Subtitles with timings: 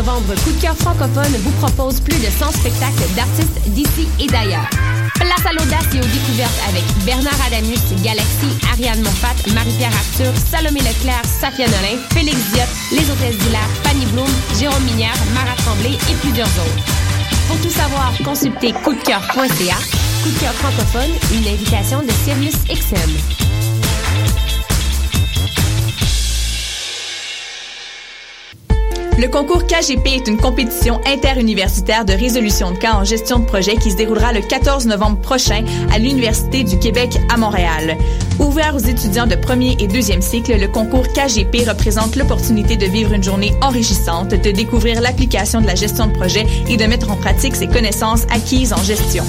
[0.00, 4.64] Coup de cœur francophone vous propose plus de 100 spectacles d'artistes d'ici et d'ailleurs.
[5.16, 10.80] Place à l'audace et aux découvertes avec Bernard Adamus, Galaxy, Ariane Moffat, Marie-Pierre Arthur, Salomé
[10.80, 16.14] Leclerc, Safia Nolin, Félix Diot, Les Hôtesses d'Hilaire, Fanny Bloom, Jérôme Minière, Marat Tremblay et
[16.22, 16.84] plusieurs autres.
[17.46, 19.76] Pour tout savoir, consultez coupdecoeur.ca.
[20.22, 23.50] Coup de cœur francophone, une invitation de Sirius XM.
[29.20, 33.76] Le concours KGP est une compétition interuniversitaire de résolution de cas en gestion de projet
[33.76, 37.98] qui se déroulera le 14 novembre prochain à l'Université du Québec à Montréal.
[38.38, 43.12] Ouvert aux étudiants de premier et deuxième cycle, le concours KGP représente l'opportunité de vivre
[43.12, 47.16] une journée enrichissante, de découvrir l'application de la gestion de projet et de mettre en
[47.16, 49.24] pratique ses connaissances acquises en gestion.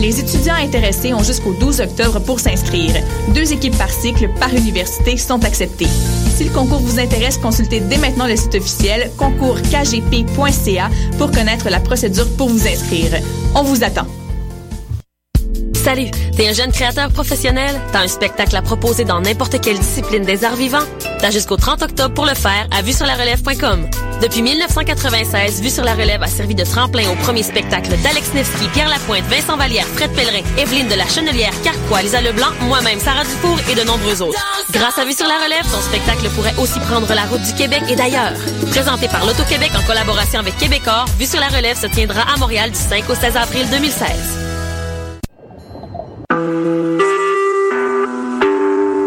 [0.00, 2.94] Les étudiants intéressés ont jusqu'au 12 octobre pour s'inscrire.
[3.34, 5.88] Deux équipes par cycle par université sont acceptées.
[6.34, 11.80] Si le concours vous intéresse, consultez dès maintenant le site officiel concourskgp.ca pour connaître la
[11.80, 13.10] procédure pour vous inscrire.
[13.54, 14.06] On vous attend.
[15.74, 17.78] Salut, t'es un jeune créateur professionnel?
[17.92, 20.84] T'as un spectacle à proposer dans n'importe quelle discipline des arts vivants?
[21.18, 23.86] T'as jusqu'au 30 octobre pour le faire à vue sur la relève.com.
[24.20, 28.68] Depuis 1996, Vue sur la relève a servi de tremplin au premier spectacle d'Alex Nevsky,
[28.68, 33.24] Pierre Lapointe, Vincent Vallière, Fred Pellerin, Evelyne de la Chenelière, Carquois, Lisa Leblanc, moi-même, Sarah
[33.24, 34.38] Dufour et de nombreux autres.
[34.72, 37.82] Grâce à Vue sur la relève, ton spectacle pourrait aussi prendre la route du Québec
[37.88, 38.34] et d'ailleurs.
[38.70, 42.70] Présenté par l'Auto-Québec en collaboration avec Québecor, Vue sur la relève se tiendra à Montréal
[42.70, 44.06] du 5 au 16 avril 2016.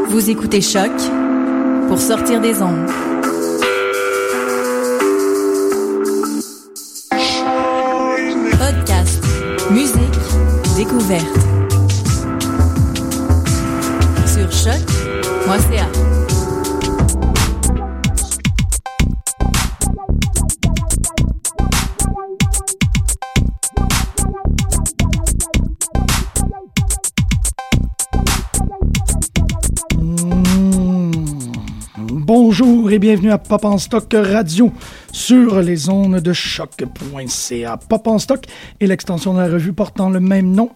[0.09, 0.91] Vous écoutez Choc
[1.87, 3.12] pour sortir des ondes.
[9.73, 9.97] Musique,
[10.77, 11.25] découverte.
[14.27, 15.87] Sur choc.ca.
[32.25, 34.71] Bonjour et bienvenue à Pop en Stock Radio
[35.13, 37.77] sur les zones de choc.ca.
[37.77, 38.45] Pop en Stock
[38.81, 40.71] est l'extension de la revue portant le même nom,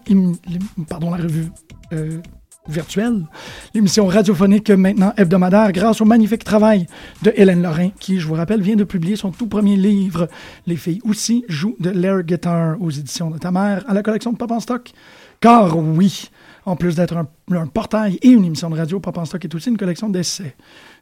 [0.88, 1.48] pardon, la revue
[1.92, 2.20] euh,
[2.68, 3.26] virtuelle,
[3.74, 6.86] l'émission radiophonique maintenant hebdomadaire grâce au magnifique travail
[7.22, 10.28] de Hélène Lorrain qui, je vous rappelle, vient de publier son tout premier livre.
[10.66, 14.32] Les filles aussi jouent de l'air guitar aux éditions de ta mère à la collection
[14.32, 14.92] de Pop en Stock.
[15.40, 16.30] Car oui,
[16.64, 17.26] en plus d'être un,
[17.56, 20.54] un portail et une émission de radio, Pop en Stock est aussi une collection d'essais.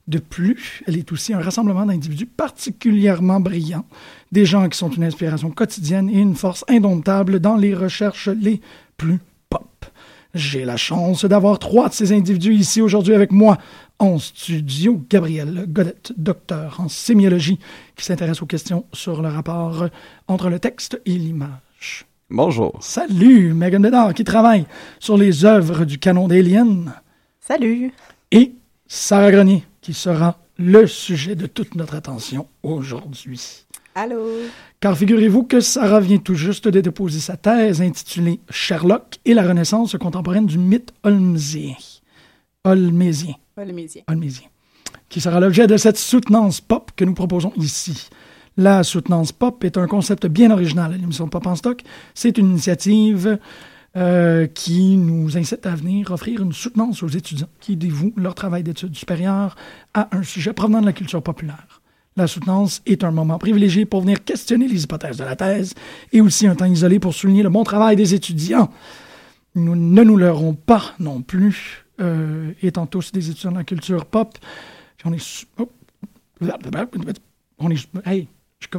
[0.07, 3.87] De plus, elle est aussi un rassemblement d'individus particulièrement brillants,
[4.31, 8.61] des gens qui sont une inspiration quotidienne et une force indomptable dans les recherches les
[8.97, 9.19] plus
[9.51, 9.87] pop.
[10.33, 13.59] J'ai la chance d'avoir trois de ces individus ici aujourd'hui avec moi
[13.99, 15.03] en studio.
[15.11, 17.59] Gabriel Godette, docteur en sémiologie,
[17.97, 19.89] qui s'intéresse aux questions sur le rapport
[20.29, 22.07] entre le texte et l'image.
[22.31, 22.77] Bonjour.
[22.81, 24.67] Salut, Megan Bédard, qui travaille
[25.01, 26.93] sur les œuvres du canon d'Alien.
[27.41, 27.93] Salut.
[28.31, 28.53] Et
[28.89, 33.67] Sarah Grenier, qui sera le sujet de toute notre attention aujourd'hui.
[33.95, 34.19] Allô?
[34.81, 39.47] Car figurez-vous que Sarah vient tout juste de déposer sa thèse intitulée Sherlock et la
[39.47, 41.77] Renaissance contemporaine du mythe holmésien.
[42.65, 43.35] Holmésien.
[43.57, 44.03] Holmésien.
[44.09, 44.49] Holmésien.
[45.09, 48.09] Qui sera l'objet de cette soutenance pop que nous proposons ici.
[48.57, 51.85] La soutenance pop est un concept bien original à l'émission Pop en Stock.
[52.13, 53.39] C'est une initiative
[53.97, 58.63] euh, qui nous incite à venir offrir une soutenance aux étudiants qui dévouent leur travail
[58.63, 59.57] d'études supérieures
[59.95, 61.81] à un sujet provenant de la culture populaire.
[62.17, 65.75] La soutenance est un moment privilégié pour venir questionner les hypothèses de la thèse
[66.13, 68.71] et aussi un temps isolé pour souligner le bon travail des étudiants.
[69.55, 74.05] Nous ne nous leurrons pas non plus, euh, étant tous des étudiants de la culture
[74.05, 74.37] pop.
[75.07, 75.47] On est...
[75.59, 75.71] oh.
[77.59, 77.89] On est...
[78.05, 78.29] Hey,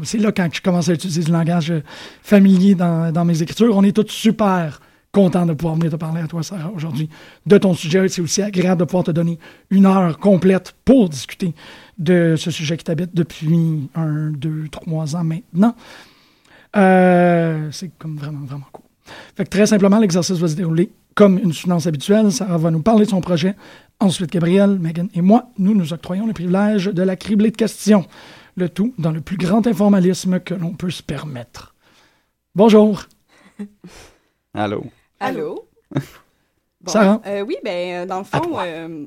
[0.03, 1.73] c'est là quand je commence à utiliser le langage
[2.21, 4.79] familier dans, dans mes écritures, on est tous super
[5.11, 7.09] contents de pouvoir venir te parler à toi, Sarah, aujourd'hui,
[7.45, 8.07] de ton sujet.
[8.07, 11.53] C'est aussi agréable de pouvoir te donner une heure complète pour discuter
[11.97, 15.75] de ce sujet qui t'habite depuis un, deux, trois ans maintenant.
[16.75, 18.85] Euh, c'est comme vraiment, vraiment cool.
[19.35, 22.31] Fait que très simplement, l'exercice va se dérouler comme une soutenance habituelle.
[22.31, 23.55] Sarah va nous parler de son projet.
[23.99, 28.05] Ensuite, Gabriel, Megan et moi, nous nous octroyons le privilège de la cribler de questions.
[28.55, 31.75] Le tout dans le plus grand informalisme que l'on peut se permettre.
[32.53, 33.07] Bonjour.
[34.53, 34.85] Allô.
[35.19, 35.67] Allô?
[36.81, 37.21] Bon, Sarah?
[37.25, 39.05] euh, oui, ben euh, dans le fond, euh,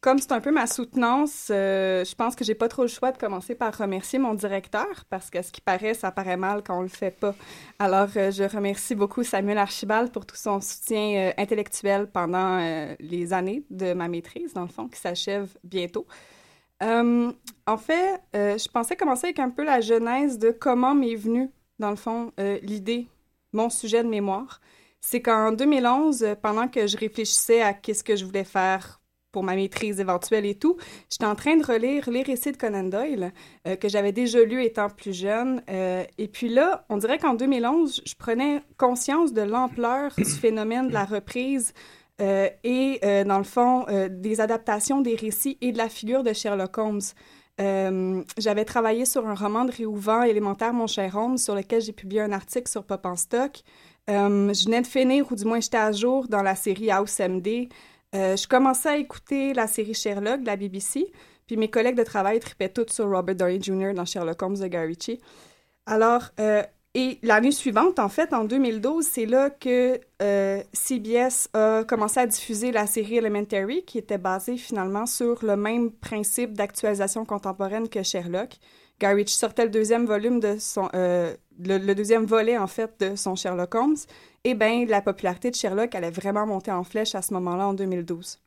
[0.00, 3.12] comme c'est un peu ma soutenance, euh, je pense que j'ai pas trop le choix
[3.12, 6.78] de commencer par remercier mon directeur parce qu'à ce qui paraît, ça paraît mal quand
[6.78, 7.36] on le fait pas.
[7.78, 12.94] Alors, euh, je remercie beaucoup Samuel Archibald pour tout son soutien euh, intellectuel pendant euh,
[13.00, 16.06] les années de ma maîtrise, dans le fond, qui s'achève bientôt.
[16.82, 17.32] Euh,
[17.66, 21.48] en fait, euh, je pensais commencer avec un peu la genèse de comment m'est venue,
[21.78, 23.06] dans le fond, euh, l'idée,
[23.52, 24.60] mon sujet de mémoire.
[25.04, 29.00] C'est qu'en 2011, pendant que je réfléchissais à qu'est-ce que je voulais faire
[29.32, 30.76] pour ma maîtrise éventuelle et tout,
[31.10, 33.32] j'étais en train de relire les récits de Conan Doyle
[33.80, 35.62] que j'avais déjà lus étant plus jeune.
[35.68, 40.92] et puis là, on dirait qu'en 2011, je prenais conscience de l'ampleur du phénomène de
[40.92, 41.72] la reprise
[42.20, 46.22] euh, et euh, dans le fond, euh, des adaptations des récits et de la figure
[46.22, 47.00] de Sherlock Holmes.
[48.38, 52.20] J'avais travaillé sur un roman de Réouvent, Élémentaire, mon cher Holmes, sur lequel j'ai publié
[52.20, 53.62] un article sur Pop en Stock.
[54.08, 57.68] Je venais de finir, ou du moins j'étais à jour, dans la série House MD.
[58.12, 61.12] je commençais à écouter la série Sherlock de la BBC,
[61.46, 63.92] puis mes collègues de travail tripaient toutes sur Robert Downey Jr.
[63.94, 65.20] dans Sherlock Holmes de Ritchie.
[65.86, 66.30] Alors,
[66.94, 72.26] et l'année suivante, en fait, en 2012, c'est là que euh, CBS a commencé à
[72.26, 78.02] diffuser la série Elementary, qui était basée finalement sur le même principe d'actualisation contemporaine que
[78.02, 78.50] Sherlock.
[79.02, 83.34] Gary sortait le deuxième volume de son, euh, le, deuxième volet en fait de son
[83.34, 83.96] Sherlock Holmes.
[84.44, 87.74] Et bien, la popularité de Sherlock allait vraiment monter en flèche à ce moment-là en
[87.74, 88.38] 2012.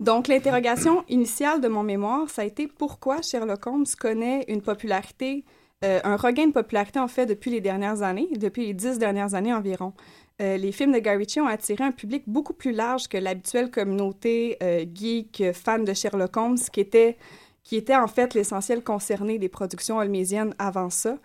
[0.00, 5.44] Donc, l'interrogation initiale de mon mémoire, ça a été pourquoi Sherlock Holmes connaît une popularité
[5.84, 9.34] euh, un regain de popularité, en fait, depuis les dernières années, depuis les dix dernières
[9.34, 9.92] années environ.
[10.40, 13.70] Euh, les films de Guy Ritchie ont attiré un public beaucoup plus large que l'habituelle
[13.70, 14.58] communauté
[14.94, 17.18] geek, fan de Sherlock Holmes, qui était,
[17.66, 21.16] qui était en fait l'essentiel concerné des productions holmésiennes avant ça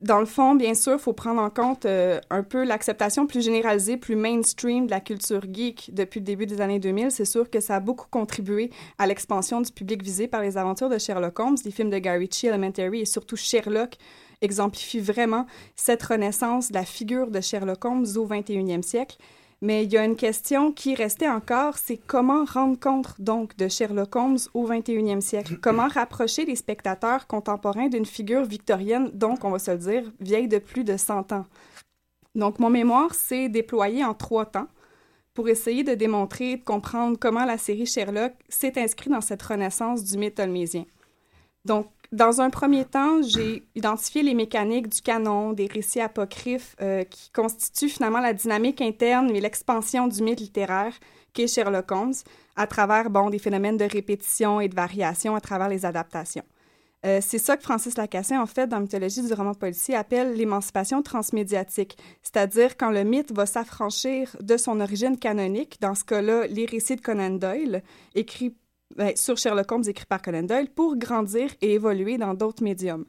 [0.00, 3.44] dans le fond, bien sûr, il faut prendre en compte euh, un peu l'acceptation plus
[3.44, 7.10] généralisée, plus mainstream de la culture geek depuis le début des années 2000.
[7.10, 10.88] C'est sûr que ça a beaucoup contribué à l'expansion du public visé par les aventures
[10.88, 11.56] de Sherlock Holmes.
[11.64, 13.96] Les films de Gary Ritchie, Elementary et surtout Sherlock
[14.40, 15.44] exemplifient vraiment
[15.76, 19.18] cette renaissance de la figure de Sherlock Holmes au 21e siècle.
[19.62, 23.68] Mais il y a une question qui restait encore, c'est comment rendre compte donc de
[23.68, 25.58] Sherlock Holmes au 21e siècle?
[25.60, 30.48] Comment rapprocher les spectateurs contemporains d'une figure victorienne, donc on va se le dire, vieille
[30.48, 31.44] de plus de 100 ans?
[32.34, 34.68] Donc mon mémoire s'est déployé en trois temps
[35.34, 40.04] pour essayer de démontrer, de comprendre comment la série Sherlock s'est inscrite dans cette renaissance
[40.04, 40.86] du mythe holmésien.
[41.64, 47.04] Donc, dans un premier temps, j'ai identifié les mécaniques du canon, des récits apocryphes euh,
[47.04, 50.94] qui constituent finalement la dynamique interne et l'expansion du mythe littéraire
[51.32, 52.14] qu'est Sherlock Holmes
[52.56, 56.42] à travers bon, des phénomènes de répétition et de variation à travers les adaptations.
[57.06, 61.02] Euh, c'est ça que Francis Lacassin, en fait, dans mythologie du roman policier, appelle l'émancipation
[61.02, 66.66] transmédiatique, c'est-à-dire quand le mythe va s'affranchir de son origine canonique, dans ce cas-là, les
[66.66, 67.82] récits de Conan Doyle,
[68.14, 68.54] écrits
[68.96, 73.04] ben, sur Sherlock Holmes écrit par Conan Doyle pour grandir et évoluer dans d'autres médiums.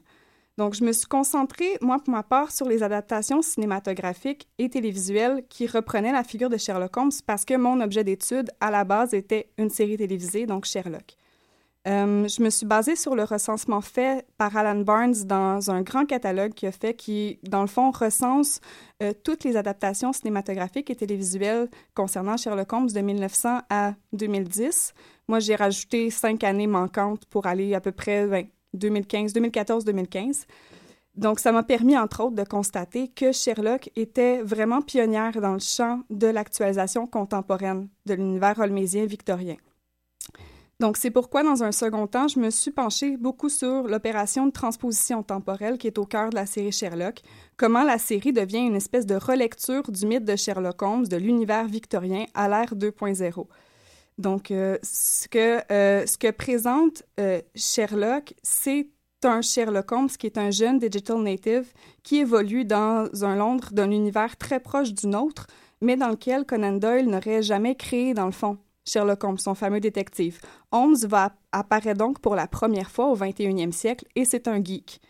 [0.58, 5.44] Donc, je me suis concentrée, moi, pour ma part, sur les adaptations cinématographiques et télévisuelles
[5.48, 9.14] qui reprenaient la figure de Sherlock Holmes parce que mon objet d'étude, à la base,
[9.14, 11.16] était une série télévisée, donc Sherlock.
[11.88, 16.04] Euh, je me suis basée sur le recensement fait par Alan Barnes dans un grand
[16.04, 18.60] catalogue qu'il a fait qui, dans le fond, recense
[19.02, 24.94] euh, toutes les adaptations cinématographiques et télévisuelles concernant Sherlock Holmes de 1900 à 2010.
[25.32, 28.28] Moi, j'ai rajouté cinq années manquantes pour aller à peu près
[28.74, 30.44] 2015, 2014-2015.
[31.14, 35.58] Donc, ça m'a permis, entre autres, de constater que Sherlock était vraiment pionnière dans le
[35.58, 39.56] champ de l'actualisation contemporaine de l'univers holmésien victorien.
[40.80, 44.52] Donc, c'est pourquoi, dans un second temps, je me suis penchée beaucoup sur l'opération de
[44.52, 47.22] transposition temporelle qui est au cœur de la série Sherlock,
[47.56, 51.68] comment la série devient une espèce de relecture du mythe de Sherlock Holmes, de l'univers
[51.68, 53.46] victorien à l'ère 2.0.
[54.22, 58.88] Donc, euh, ce, que, euh, ce que présente euh, Sherlock, c'est
[59.24, 61.66] un Sherlock Holmes qui est un jeune digital native
[62.02, 65.48] qui évolue dans un Londres d'un univers très proche du nôtre,
[65.80, 69.80] mais dans lequel Conan Doyle n'aurait jamais créé, dans le fond, Sherlock Holmes, son fameux
[69.80, 70.40] détective.
[70.70, 75.00] Holmes va apparaître donc pour la première fois au 21e siècle et c'est un geek.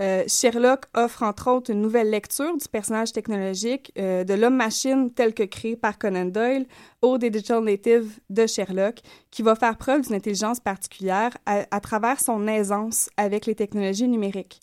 [0.00, 5.34] Euh, Sherlock offre entre autres une nouvelle lecture du personnage technologique euh, de l'homme-machine tel
[5.34, 6.66] que créé par Conan Doyle
[7.02, 12.48] au Digital Native de Sherlock, qui va faire preuve d'une intelligence particulière à, travers son
[12.48, 14.60] aisance avec les technologies numériques.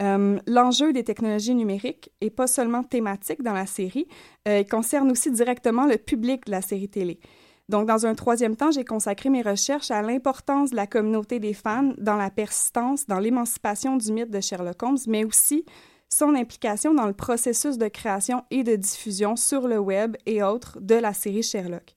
[0.00, 4.08] Euh, l'enjeu des technologies numériques est pas seulement thématique dans la série,
[4.46, 7.20] il concerne aussi directement le public de la série télé.
[7.72, 11.54] Donc, dans un troisième temps, j'ai consacré mes recherches à l'importance de la communauté des
[11.54, 15.64] fans dans la persistance, dans l'émancipation du mythe de Sherlock Holmes, mais aussi
[16.10, 20.80] son implication dans le processus de création et de diffusion sur le web et autres
[20.82, 21.94] de la série Sherlock.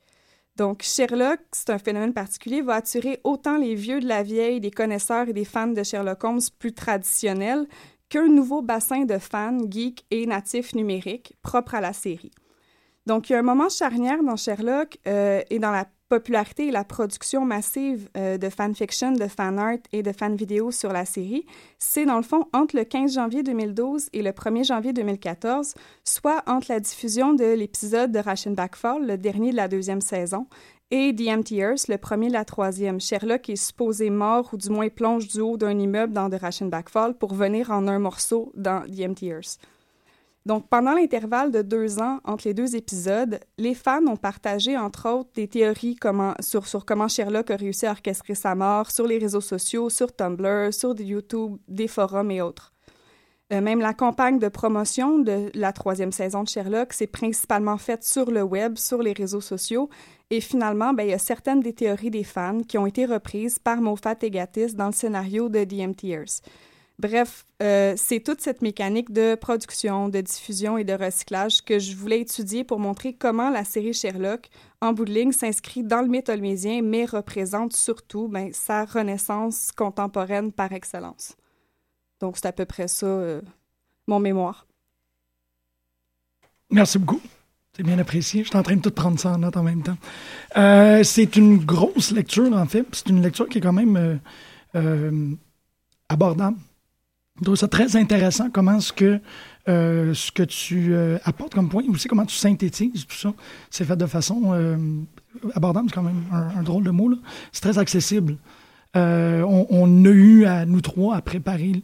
[0.55, 4.71] Donc, Sherlock, c'est un phénomène particulier, va attirer autant les vieux de la vieille, des
[4.71, 7.67] connaisseurs et des fans de Sherlock Holmes plus traditionnels,
[8.07, 12.31] qu'un nouveau bassin de fans, geeks et natifs numériques propre à la série.
[13.05, 16.71] Donc, il y a un moment charnière dans Sherlock euh, et dans la popularité et
[16.71, 21.05] la production massive euh, de fanfiction, de fan art et de fan vidéo sur la
[21.05, 21.45] série,
[21.79, 26.43] c'est dans le fond entre le 15 janvier 2012 et le 1er janvier 2014, soit
[26.47, 30.47] entre la diffusion de l'épisode de Back Fall, le dernier de la deuxième saison,
[30.91, 33.01] et The Empty Earth, le premier de la troisième.
[33.01, 36.89] Sherlock est supposé mort ou du moins plonge du haut d'un immeuble dans The Back
[36.89, 39.57] Fall pour venir en un morceau dans The Empty Earth.
[40.45, 45.09] Donc, pendant l'intervalle de deux ans entre les deux épisodes, les fans ont partagé, entre
[45.09, 45.97] autres, des théories
[46.39, 50.71] sur, comment Sherlock a réussi à orchestrer sa mort sur les réseaux sociaux, sur Tumblr,
[50.71, 52.73] sur YouTube, des forums et autres.
[53.53, 58.03] Euh, même la campagne de promotion de la troisième saison de Sherlock s'est principalement faite
[58.03, 59.89] sur le web, sur les réseaux sociaux.
[60.31, 63.59] Et finalement, ben, il y a certaines des théories des fans qui ont été reprises
[63.59, 66.15] par Moffat et Gatiss dans le scénario de The Empty
[66.97, 71.93] Bref, euh, c'est toute cette mécanique de production, de diffusion et de recyclage que je
[71.93, 74.47] voulais étudier pour montrer comment la série Sherlock,
[74.81, 79.73] en bout de ligne, s'inscrit dans le mythe holmésien, mais représente surtout ben, sa renaissance
[79.73, 81.35] contemporaine par excellence.
[82.21, 83.41] Donc, c'est à peu près ça, euh,
[84.07, 84.65] mon mémoire.
[86.69, 87.21] Merci beaucoup.
[87.75, 88.43] C'est bien apprécié.
[88.43, 89.97] Je suis en train de tout prendre ça en note en même temps.
[90.55, 92.85] Euh, c'est une grosse lecture, en fait.
[92.93, 94.21] C'est une lecture qui est quand même
[96.07, 96.57] abordable
[97.39, 99.19] je trouve ça très intéressant comment ce que
[99.67, 103.33] euh, ce que tu euh, apportes comme point, aussi comment tu synthétises tout ça.
[103.71, 104.77] C'est fait de façon euh,
[105.55, 107.11] abordable, c'est quand même un, drôle de mot.
[107.51, 108.37] C'est très accessible.
[108.93, 111.83] On, a eu à nous trois à préparer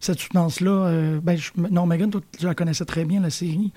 [0.00, 1.20] cette soutenance-là.
[1.22, 3.72] ben, non, Megan, toi, tu la connaissais très bien, la série.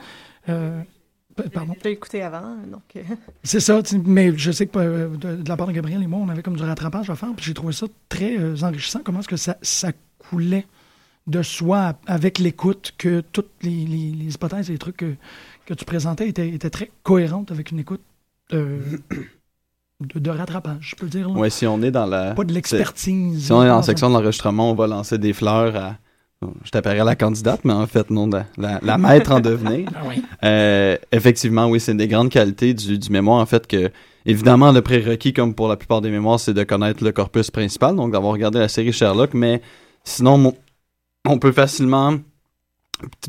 [0.46, 1.76] Pardon.
[1.80, 2.82] Je l'ai écouté avant, donc.
[3.44, 6.42] C'est ça, mais je sais que de, la part de Gabriel et moi, on avait
[6.42, 9.00] comme du rattrapage à faire, puis j'ai trouvé ça très enrichissant.
[9.06, 10.66] Comment est-ce que ça, ça coulait
[11.28, 15.14] de soi avec l'écoute, que toutes les, hypothèses et les trucs que,
[15.66, 18.02] que tu présentais étaient, étaient, très cohérentes avec une écoute
[18.54, 18.80] euh,
[20.00, 21.30] de, rattrapage, je peux dire.
[21.32, 22.34] Oui, si on est dans la...
[22.34, 23.46] Pas de l'expertise.
[23.46, 25.96] Si on est dans la section de l'enregistrement, on va lancer des fleurs à...
[26.64, 29.90] Je t'appellerais la candidate, mais en fait, non, la, la, maître en devenir.
[29.96, 33.90] Ah euh, effectivement, oui, c'est une des grandes qualités du, du mémoire, en fait, que
[34.24, 37.96] évidemment, le prérequis, comme pour la plupart des mémoires, c'est de connaître le corpus principal,
[37.96, 39.64] donc d'avoir regardé la série Sherlock, mais
[40.04, 40.54] sinon,
[41.28, 42.18] on peut facilement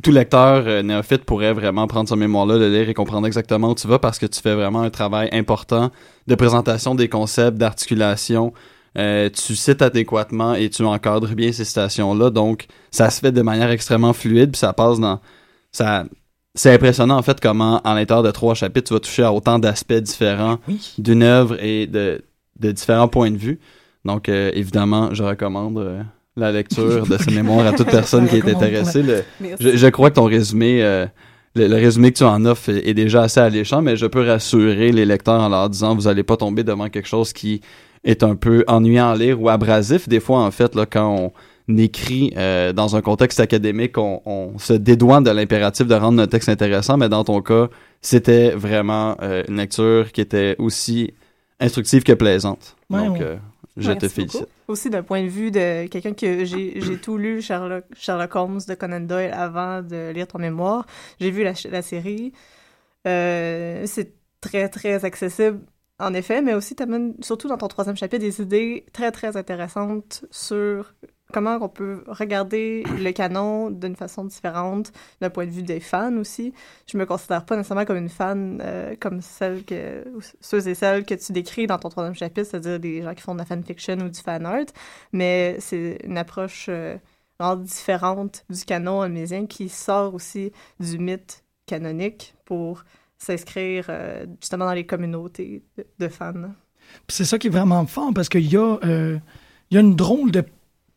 [0.03, 3.75] tout lecteur euh, néophyte pourrait vraiment prendre ce mémoire-là, le lire et comprendre exactement où
[3.75, 5.91] tu vas parce que tu fais vraiment un travail important
[6.27, 8.53] de présentation des concepts, d'articulation.
[8.97, 12.31] Euh, tu cites adéquatement et tu encadres bien ces citations-là.
[12.31, 15.21] Donc, ça se fait de manière extrêmement fluide, puis ça passe dans...
[15.71, 16.05] ça
[16.55, 19.59] C'est impressionnant, en fait, comment, en l'intérieur de trois chapitres, tu vas toucher à autant
[19.59, 20.59] d'aspects différents
[20.97, 22.25] d'une œuvre et de,
[22.59, 23.61] de différents points de vue.
[24.07, 26.07] Donc, euh, évidemment, je recommande
[26.39, 29.05] la lecture de ce mémoire à toute personne qui est intéressée.
[29.41, 31.07] je, crois que ton résumé, euh,
[31.55, 35.05] le, résumé que tu en offres est, déjà assez alléchant, mais je peux rassurer les
[35.05, 37.61] lecteurs en leur disant vous n'allez pas tomber devant quelque chose qui
[38.05, 40.09] est un peu ennuyant à lire ou abrasif.
[40.09, 41.33] Des fois, en fait, là, quand
[41.69, 46.31] on écrit euh, dans un contexte académique, on, se dédouane de l'impératif de rendre notre
[46.31, 47.69] texte intéressant, mais dans ton cas,
[48.01, 51.13] c'était vraiment euh, une lecture qui était aussi
[51.61, 52.77] instructive que plaisante.
[52.89, 53.19] Donc,
[53.79, 54.49] je te félicite.
[54.67, 58.75] Aussi d'un point de vue de quelqu'un que j'ai tout lu, Sherlock, Sherlock Holmes de
[58.75, 60.87] Conan Doyle, avant de lire ton mémoire.
[61.21, 62.33] J'ai vu la, la série.
[63.07, 65.61] Euh, c'est très, très accessible,
[65.99, 69.37] en effet, mais aussi, tu amènes, surtout dans ton troisième chapitre, des idées très, très
[69.37, 70.95] intéressantes sur
[71.33, 76.17] comment on peut regarder le canon d'une façon différente, d'un point de vue des fans
[76.17, 76.55] aussi.
[76.91, 80.05] Je me considère pas nécessairement comme une fan euh, comme celle que,
[80.41, 83.35] ceux et celles que tu décris dans ton troisième chapitre, c'est-à-dire des gens qui font
[83.35, 84.65] de la fanfiction ou du fan art,
[85.13, 86.97] mais c'est une approche euh,
[87.59, 92.85] différente du canon amésien qui sort aussi du mythe canonique pour
[93.19, 95.63] s'inscrire euh, justement dans les communautés
[95.99, 96.33] de, fans.
[97.09, 98.79] C'est ça qui est vraiment fort parce qu'il y a
[99.71, 100.43] y a une drôle de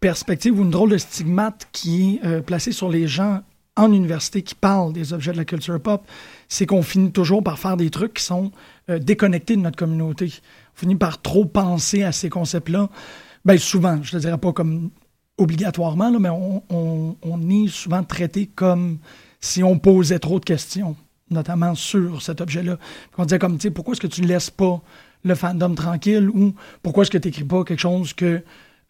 [0.01, 3.41] perspective ou une drôle de stigmate qui est euh, placée sur les gens
[3.77, 6.05] en université qui parlent des objets de la culture pop,
[6.49, 8.51] c'est qu'on finit toujours par faire des trucs qui sont
[8.89, 10.33] euh, déconnectés de notre communauté.
[10.75, 12.89] On finit par trop penser à ces concepts-là.
[13.45, 14.89] Bien, souvent, je ne le dirais pas comme
[15.37, 18.99] obligatoirement, mais on, on, est souvent traité comme
[19.39, 20.95] si on posait trop de questions,
[21.29, 22.77] notamment sur cet objet-là.
[23.17, 24.81] On disait comme, tu sais, pourquoi est-ce que tu ne laisses pas
[25.23, 26.53] le fandom tranquille ou
[26.83, 28.43] pourquoi est-ce que tu n'écris pas quelque chose que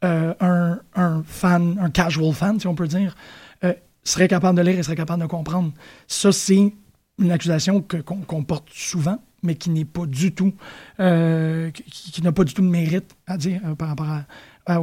[0.03, 3.15] euh, un, un, fan, un casual fan, si on peut dire,
[3.63, 5.71] euh, serait capable de lire et serait capable de comprendre.
[6.07, 6.73] Ça, c'est
[7.19, 7.85] une accusation
[8.25, 10.53] qu'on porte souvent, mais qui n'est pas du tout,
[10.99, 14.07] euh, qui, n'a pas du tout de mérite à dire par rapport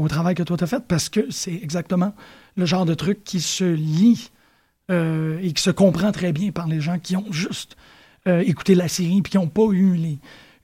[0.01, 2.15] au travail que toi tu as fait, parce que c'est exactement
[2.57, 4.31] le genre de truc qui se lit
[4.91, 7.77] et qui se comprend très bien par les gens qui ont juste
[8.27, 10.19] écouté la série puis qui n'ont pas eu les,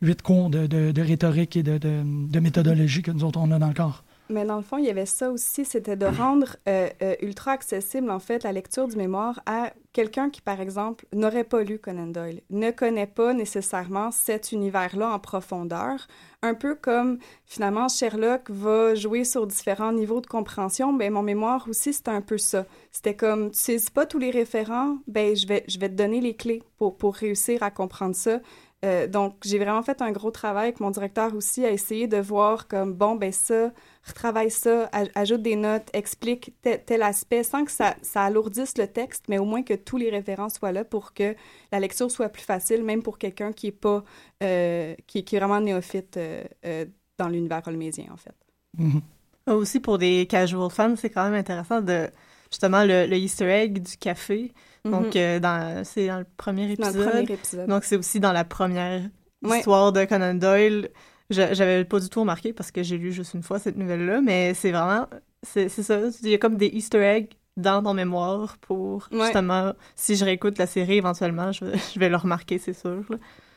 [0.05, 3.69] huit cours de, de, rhétorique et de, de, méthodologie que nous autres, on a dans
[3.69, 4.04] le corps.
[4.31, 7.53] Mais dans le fond, il y avait ça aussi, c'était de rendre euh, euh, ultra
[7.53, 11.79] accessible, en fait, la lecture du mémoire à quelqu'un qui, par exemple, n'aurait pas lu
[11.79, 16.07] Conan Doyle, ne connaît pas nécessairement cet univers-là en profondeur.
[16.41, 21.67] Un peu comme, finalement, Sherlock va jouer sur différents niveaux de compréhension, ben mon mémoire
[21.69, 22.65] aussi, c'était un peu ça.
[22.93, 26.23] C'était comme, tu sais pas tous les référents, ben je vais, je vais te donner
[26.23, 28.41] les clés pour, pour réussir à comprendre ça.
[28.85, 32.19] Euh, donc, j'ai vraiment fait un gros travail avec mon directeur aussi à essayer de
[32.19, 33.73] voir comme, bon, ben ça,
[34.07, 39.25] retravaille ça, ajoute des notes, explique tel, aspect sans que ça, ça, alourdisse le texte,
[39.29, 41.35] mais au moins que tous les références soient là pour que
[41.73, 44.05] la lecture soit plus facile, même pour quelqu'un qui est pas,
[44.43, 46.85] euh, qui, qui, est vraiment néophyte euh,
[47.17, 48.35] dans l'univers holmésien, en fait.
[48.79, 49.53] Mm-hmm.
[49.53, 52.11] Aussi, pour des casual fans, c'est quand même intéressant de,
[52.51, 54.53] justement, le, le Easter egg du café
[54.85, 55.13] donc, mhm.
[55.17, 57.27] euh, dans, c'est dans le premier épisode.
[57.69, 59.03] Donc, c'est aussi dans la première
[59.43, 60.91] histoire de Conan Doyle.
[61.31, 64.53] J'avais pas du tout remarqué parce que j'ai lu juste une fois cette nouvelle-là, mais
[64.55, 65.07] c'est vraiment.
[65.43, 65.99] C'est ça.
[66.23, 70.59] Il y a comme des Easter eggs dans ton mémoire pour justement, si je réécoute
[70.59, 71.65] la série éventuellement, je,
[71.95, 73.05] je vais le remarquer, c'est sûr.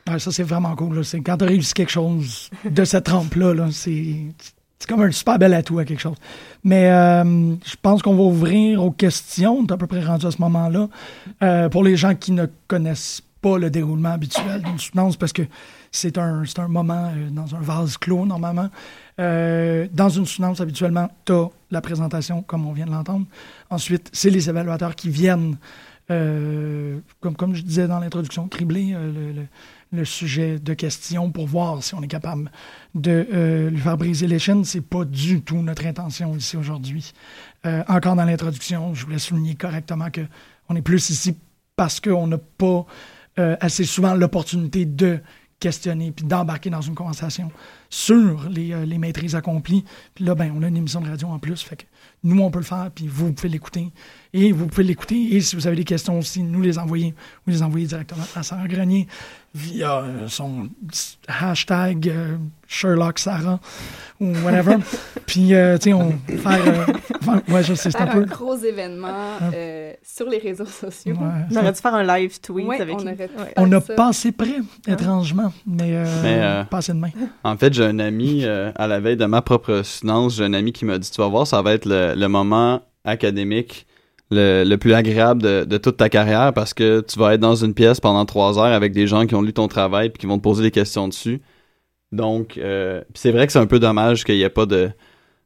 [0.06, 1.04] ça, c'est vraiment cool.
[1.04, 4.32] C'est quand tu réussi quelque chose de cette trempe-là, -là, c'est
[4.78, 6.16] c'est comme un super bel atout à quelque chose.
[6.62, 7.24] Mais euh,
[7.64, 9.58] je pense qu'on va ouvrir aux questions.
[9.58, 10.88] On à peu près rendu à ce moment-là.
[11.42, 15.42] Euh, pour les gens qui ne connaissent pas le déroulement habituel d'une soutenance, parce que
[15.90, 18.68] c'est un, un moment euh, dans un vase clos, normalement.
[19.18, 23.26] dans une soutenance, habituellement, tu as la présentation, comme on vient de l'entendre.
[23.70, 25.56] Ensuite, c'est les évaluateurs qui viennent,
[26.08, 29.42] comme, comme je disais dans l'introduction, cribler le le
[30.04, 32.50] sujet de question pour voir si on est capable
[32.94, 34.64] de euh, lui faire briser les chaînes.
[34.64, 37.12] C'est pas du tout notre intention ici aujourd'hui.
[37.66, 40.22] Euh, encore dans l'introduction, je voulais souligner correctement que
[40.68, 41.36] on est plus ici
[41.76, 42.84] parce qu'on n'a pas
[43.38, 45.20] euh, assez souvent l'opportunité de
[45.60, 47.50] questionner puis d'embarquer dans une conversation
[47.90, 49.84] sur les, les, maîtrises accomplies.
[50.14, 51.60] Puis là, ben, on a une émission de radio en plus.
[51.62, 51.84] Fait que
[52.24, 53.92] nous, on peut le faire, puis vous pouvez l'écouter.
[54.32, 55.34] Et vous pouvez l'écouter.
[55.34, 57.14] Et si vous avez des questions aussi, nous les envoyer.
[57.46, 59.06] Vous les envoyer directement à Sarah Grenier
[59.54, 60.68] via euh, son
[61.26, 63.58] hashtag euh, Sherlock Sarah
[64.20, 64.76] ou whatever.
[65.26, 66.86] Puis, euh, tu sais, on faire.
[67.48, 68.18] ouais, je sais, c'est un peu.
[68.18, 69.38] un gros événement
[70.02, 71.16] sur les réseaux sociaux.
[71.18, 75.52] on aurait dû faire un live tweet avec On, aurait on a passé près, étrangement,
[75.66, 77.10] mais, mais pas assez de main.
[77.44, 80.72] En fait, j'ai un ami, à la veille de ma propre finance, j'ai un ami
[80.72, 83.86] qui m'a dit Tu vas voir, ça va être le, le moment académique
[84.30, 88.00] le, plus agréable de, toute ta carrière parce que tu vas être dans une pièce
[88.00, 90.42] pendant trois heures avec des gens qui ont lu ton travail puis qui vont te
[90.42, 91.40] poser des questions dessus.
[92.12, 94.90] Donc, euh, c'est vrai que c'est un peu dommage qu'il n'y ait pas de,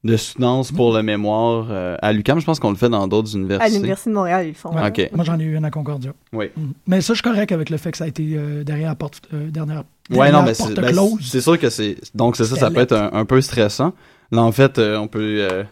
[0.05, 1.67] de soutenance pour le mémoire.
[1.71, 3.73] Euh, à l'UQAM, je pense qu'on le fait dans d'autres universités.
[3.73, 4.71] À l'Université de Montréal, ils le font.
[4.71, 6.13] Moi, j'en ai eu une à Concordia.
[6.33, 6.51] Oui.
[6.57, 6.71] Mm.
[6.87, 8.95] Mais ça, je suis correct avec le fait que ça a été euh, derrière la
[8.95, 11.97] porte, dernière, ouais, non, mais c'est, ben, c'est sûr que c'est...
[12.15, 13.93] Donc, c'est ça, ça peut être un, un, peu stressant.
[14.31, 15.65] Là, en fait, on peut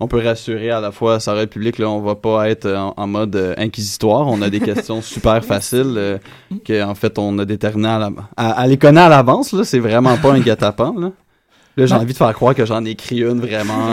[0.00, 3.34] on peut rassurer à la fois Sarah public là on va pas être en, mode
[3.34, 4.28] euh, inquisitoire.
[4.28, 6.18] On a des questions super faciles euh,
[6.64, 9.64] que en fait on a déterminé à, à, les connaître à l'avance là.
[9.64, 11.10] C'est vraiment pas un guet-apens là.
[11.76, 13.90] Là j'ai envie de faire croire que j'en ai écrit une vraiment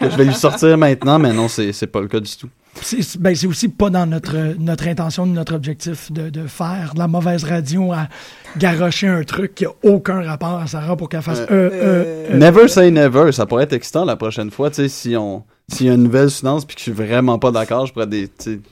[0.00, 2.48] que je vais lui sortir maintenant mais non c'est c'est pas le cas du tout
[2.82, 7.08] c'est ben, aussi pas dans notre, notre intention, notre objectif de, de, faire de la
[7.08, 8.08] mauvaise radio à
[8.56, 12.36] garrocher un truc qui a aucun rapport à Sarah pour qu'elle fasse euh, euh, euh,
[12.38, 13.32] Never say never.
[13.32, 15.44] Ça pourrait être excitant la prochaine fois, tu sais, si on.
[15.70, 18.08] S'il y a une nouvelle finance puis que je suis vraiment pas d'accord, je pourrais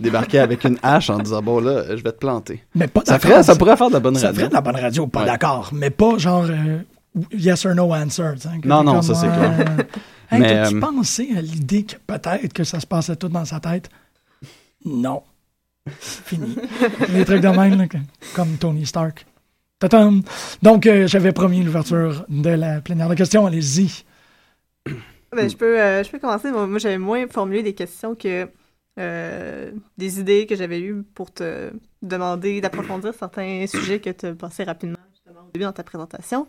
[0.01, 2.65] débarquer avec une hache en disant bon là, je vais te planter.
[2.75, 4.29] Mais pas ça, ferait, ça pourrait faire de la bonne radio.
[4.29, 6.47] Ça ferait de la bonne radio, pas d'accord, mais pas genre
[7.33, 8.33] yes or no answer.
[8.65, 9.77] Non, non, ça c'est clair.
[10.31, 13.45] Hey, Mais, as-tu euh, pensé à l'idée que peut-être que ça se passait tout dans
[13.45, 13.89] sa tête?
[14.85, 15.23] Non.
[15.89, 16.57] Fini.
[17.11, 17.89] Les trucs de même,
[18.35, 19.27] comme Tony Stark.
[20.63, 23.47] Donc, euh, j'avais promis l'ouverture de la plénière de questions.
[23.47, 24.05] Allez-y.
[25.33, 26.51] Ben, je, peux, euh, je peux commencer.
[26.51, 28.49] Moi, j'avais moins formulé des questions que
[28.97, 34.65] des idées que j'avais eues pour te demander d'approfondir certains sujets que tu as passés
[34.65, 36.47] rapidement justement, au début dans ta présentation.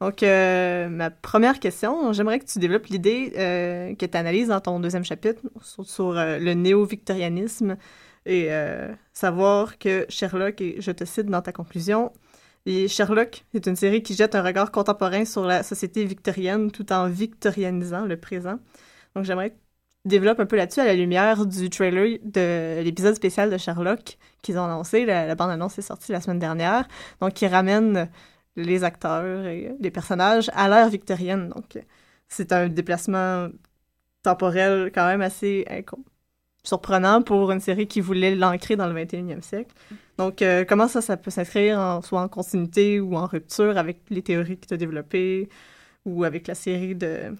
[0.00, 4.60] Donc, euh, ma première question, j'aimerais que tu développes l'idée euh, que tu analyses dans
[4.60, 7.76] ton deuxième chapitre sur, euh, le néo-victorianisme
[8.26, 8.50] et
[9.14, 12.12] savoir que Sherlock, et je te cite dans ta conclusion,
[12.66, 16.92] et Sherlock est une série qui jette un regard contemporain sur la société victorienne tout
[16.92, 18.58] en victorianisant le présent.
[19.16, 23.14] Donc, j'aimerais que tu développes un peu là-dessus à la lumière du trailer de l'épisode
[23.14, 25.06] spécial de Sherlock qu'ils ont annoncé.
[25.06, 26.86] La, la bande-annonce est sortie la semaine dernière.
[27.22, 28.10] Donc, qui ramène
[28.56, 31.48] les acteurs et les personnages à l'ère victorienne.
[31.50, 31.78] Donc,
[32.28, 33.48] c'est un déplacement
[34.22, 35.66] temporel quand même assez
[36.62, 39.74] surprenant pour une série qui voulait l'ancrer dans le 21e siècle.
[40.18, 44.22] Donc, euh, comment ça, ça peut s'inscrire soit en continuité ou en rupture avec les
[44.22, 45.48] théories que tu as développées
[46.04, 47.36] ou avec la série de,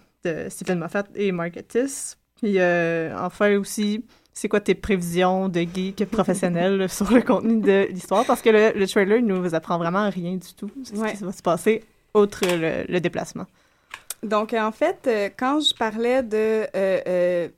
[0.48, 2.16] Stephen Moffat et Margatis.
[2.36, 7.88] Puis, euh, enfin aussi, c'est quoi tes prévisions de geek professionnel sur le contenu de
[7.90, 8.24] l'histoire?
[8.24, 10.70] Parce que le, le, trailer ne vous apprend vraiment rien du tout.
[10.84, 13.46] Ce qui va se passer, outre le, le déplacement.
[14.22, 17.48] Donc, en fait, euh, quand je parlais de euh, euh,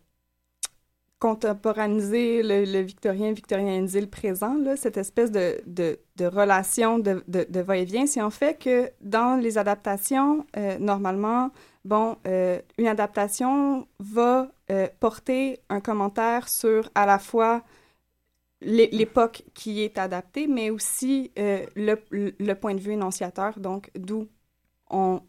[1.19, 7.23] contemporaniser le, le, victorien, victorianiser le présent, là, cette espèce de, de, de relation de,
[7.27, 10.45] de, va-et-vient, c'est en fait que dans les adaptations,
[10.81, 11.51] normalement,
[11.85, 17.63] bon, euh, une adaptation va euh, porter un commentaire sur à la fois
[18.61, 21.97] l'époque qui est adaptée, mais aussi le,
[22.39, 24.29] le, point de vue énonciateur, donc d'où
[24.89, 25.21] on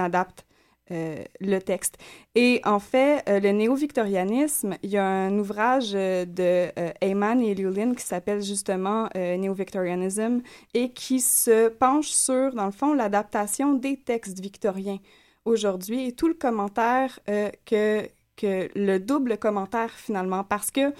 [0.00, 0.44] adapte
[0.92, 1.98] euh, le texte.
[2.34, 6.68] Et en fait, euh, le néo-victorianisme, il y a un ouvrage euh, de
[7.00, 10.40] Heyman et Lulin qui s'appelle justement Néo-victorianism
[10.74, 14.98] et qui se penche sur, dans le fond, l'adaptation des textes victoriens
[15.44, 17.18] aujourd'hui et tout le commentaire
[17.64, 20.92] que, que le double commentaire finalement, parce que,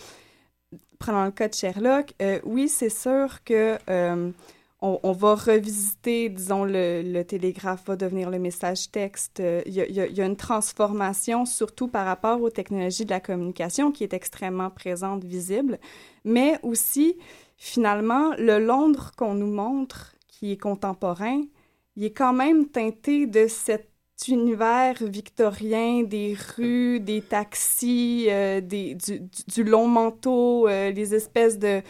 [0.98, 3.78] prenant le cas de Sherlock, oui, c'est sûr que
[4.82, 9.42] on, on, va revisiter, disons, le, télégraphe va devenir le message texte.
[9.66, 14.14] Il y, a, une transformation, surtout par rapport aux technologies de la communication, qui est
[14.14, 15.78] extrêmement présente, visible,
[16.24, 17.16] mais aussi,
[17.56, 21.42] finalement, le Londres qu'on nous montre, qui est contemporain,
[21.96, 23.89] il est quand même teinté de cette
[24.28, 31.82] univers victorien des rues, des taxis, euh, du, long manteau, euh, les espèces de,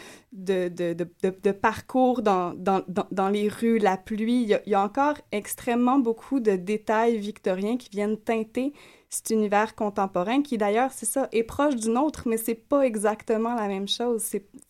[1.53, 4.43] parcours dans, les rues, la pluie.
[4.43, 8.73] Il y, a, encore extrêmement beaucoup de détails victoriens qui viennent teinter
[9.09, 13.55] cet univers contemporain qui d'ailleurs, c'est ça, est proche du nôtre, mais c'est pas exactement
[13.55, 14.25] la même chose.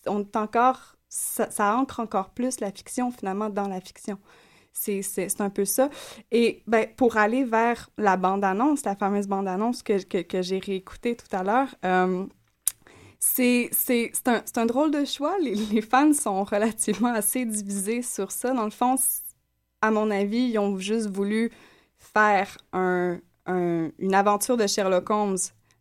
[0.07, 4.19] On encore, ça, ça ancre encore plus la fiction finalement dans la fiction.
[4.73, 5.91] C'est un peu ça.
[6.31, 11.17] Et ben, pour aller vers la bande-annonce, la fameuse bande-annonce que, que, que j'ai réécoutée
[11.17, 12.25] tout à l'heure, euh,
[13.19, 13.71] c'est
[14.27, 15.37] un, un drôle de choix.
[15.41, 18.53] Les, les, fans sont relativement assez divisés sur ça.
[18.53, 18.97] Dans le fond,
[19.83, 21.51] à mon avis, ils ont juste voulu
[21.99, 25.39] faire un, un, une aventure de Sherlock Holmes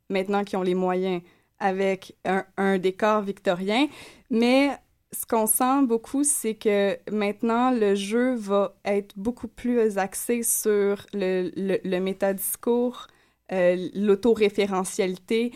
[0.09, 1.21] maintenant qu'ils ont les moyens
[1.59, 3.87] avec un, un décor victorien.
[4.29, 4.77] Mais
[5.11, 11.05] ce qu'on sent beaucoup, c'est que maintenant, le jeu va être beaucoup plus axé sur
[11.13, 13.07] le, métadiscours,
[13.51, 15.51] euh, l'autoréférentialité.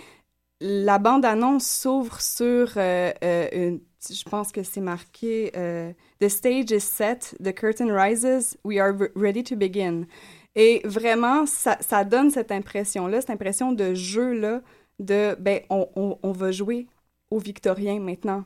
[0.60, 3.78] La bande-annonce s'ouvre sur, euh, euh,
[4.10, 8.94] je pense que c'est marqué, euh, The stage is set, the curtain rises, we are
[9.16, 10.06] ready to begin.
[10.56, 14.62] Et vraiment, ça, donne cette impression-là, cette impression de jeu-là,
[15.00, 16.88] de, ben, on, on, on va jouer
[17.30, 18.46] aux Victoriens maintenant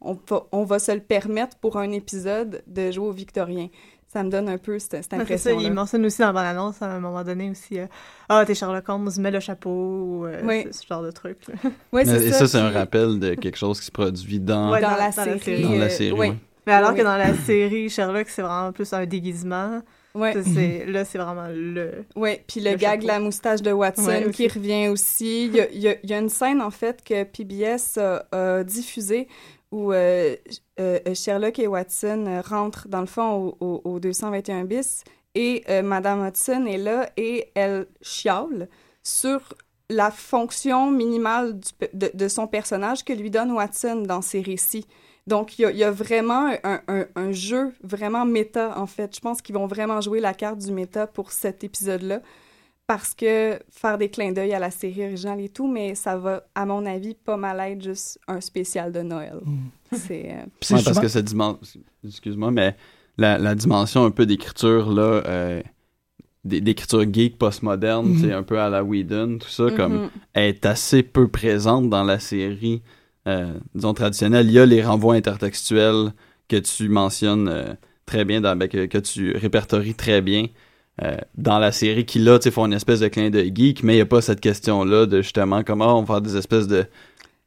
[0.00, 3.68] on va, on va se le permettre pour un épisode de jouer au Victorien.
[4.12, 5.56] Ça me donne un peu cette, cette impression.
[5.56, 5.62] -là.
[5.62, 7.86] il mentionne aussi dans l'annonce à un moment donné aussi euh,
[8.28, 10.66] Ah, t'es Sherlock Holmes, mets le chapeau, euh, oui.
[10.72, 11.38] ce genre de truc.
[11.92, 14.80] Oui, c'est Et ça, c'est un rappel de quelque chose qui se produit dans, ouais,
[14.80, 15.62] dans, dans, la, dans série.
[15.62, 16.18] Dans la série.
[16.18, 16.32] Oui.
[16.66, 19.80] Mais alors que dans la série, Sherlock, c'est vraiment plus un déguisement.
[20.14, 20.34] Ouais.
[20.86, 22.04] Là, c'est vraiment le.
[22.16, 23.06] Oui, puis le, le gag, chapeau.
[23.06, 25.46] la moustache de Watson ouais, qui revient aussi.
[25.48, 29.28] Y a, il y, a, une scène, en fait, que PBS a, a diffusée
[29.72, 30.36] où euh,
[30.78, 35.04] euh, Sherlock et Watson rentrent, dans le fond, au, au, au 221 bis,
[35.34, 38.68] et euh, Madame Watson est là et elle chiale
[39.02, 39.54] sur
[39.88, 41.58] la fonction minimale
[41.92, 44.86] de, son personnage que lui donne Watson dans ses récits.
[45.26, 49.14] Donc, il y, a vraiment un, un, un, jeu vraiment méta, en fait.
[49.14, 52.20] Je pense qu'ils vont vraiment jouer la carte du méta pour cet épisode-là
[52.90, 56.42] parce que faire des clins d'œil à la série originale et tout, mais ça va,
[56.56, 59.38] à mon avis, pas mal être juste un spécial de Noël.
[59.44, 59.96] Mm.
[59.96, 60.32] C'est.
[60.32, 60.74] Euh...
[60.74, 61.80] Ouais, parce que cette dimension.
[62.04, 62.74] Excuse-moi, mais
[63.16, 65.22] la, la, dimension un peu d'écriture, là.
[65.24, 65.62] Euh,
[66.42, 68.32] d'écriture geek postmoderne, mm -hmm.
[68.34, 69.76] un peu à la Whedon, tout ça, mm -hmm.
[69.76, 72.82] comme, est assez peu présente dans la série,
[73.28, 74.46] euh, disons, traditionnelle.
[74.46, 76.12] Il y a les renvois intertextuels
[76.48, 77.74] que tu mentionnes euh,
[78.04, 80.44] très bien, dans, ben, que, que tu répertories très bien.
[81.02, 83.96] Euh, dans la série qui là, font une espèce de clin de geek, mais il
[83.96, 86.84] n'y a pas cette question-là de justement comment on va faire des espèces de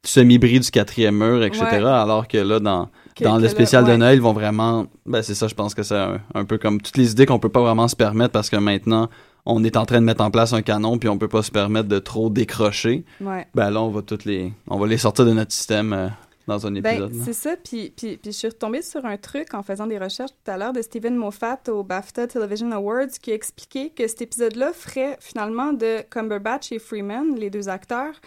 [0.02, 1.64] semi-bris du quatrième mur, etc.
[1.64, 1.84] Ouais.
[1.84, 3.94] Alors que là, dans, que, dans le spécial le, ouais.
[3.94, 4.86] de Noël, ils vont vraiment...
[5.06, 7.38] Ben c'est ça, je pense que c'est un, un, peu comme toutes les idées qu'on
[7.38, 9.08] peut pas vraiment se permettre parce que maintenant,
[9.46, 11.50] on est en train de mettre en place un canon puis on peut pas se
[11.50, 13.04] permettre de trop décrocher.
[13.20, 13.46] Ouais.
[13.54, 14.52] Ben là, on va toutes les...
[14.68, 15.92] On va les sortir de notre système...
[15.92, 16.08] Euh,
[16.46, 17.12] dans un ben, épisode.
[17.12, 19.98] Ben, c'est ça, puis, puis, puis je suis retombée sur un truc en faisant des
[19.98, 24.22] recherches tout à l'heure de Stephen Moffat au BAFTA Television Awards qui expliquait que cet
[24.22, 28.20] épisode-là ferait finalement de Cumberbatch et Freeman, les deux acteurs,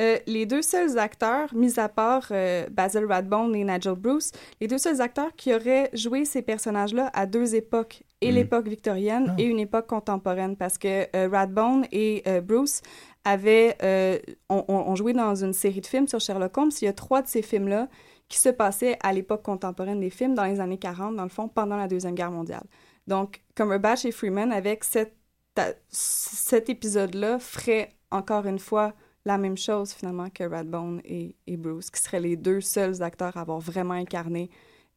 [0.00, 4.66] Euh, les deux seuls acteurs, mis à part euh, Basil Radbone et Nigel Bruce, les
[4.66, 8.34] deux seuls acteurs qui auraient joué ces personnages-là à deux époques, et Mm.
[8.34, 9.34] l'époque victorienne Ah.
[9.38, 12.80] et une époque contemporaine, parce que euh, Radbone et euh, Bruce
[13.24, 16.70] avaient euh, ont joué dans une série de films sur Sherlock Holmes.
[16.80, 17.88] Il y a trois de ces films-là
[18.28, 21.48] qui se passaient à l'époque contemporaine des films, dans les années 40, dans le fond,
[21.48, 22.64] pendant la Deuxième Guerre mondiale.
[23.06, 30.30] Donc, Cumberbatch et Freeman, avec cet épisode-là, feraient encore une fois la même chose, finalement,
[30.30, 34.50] que Radbone et, et Bruce, qui seraient les deux seuls acteurs à avoir vraiment incarné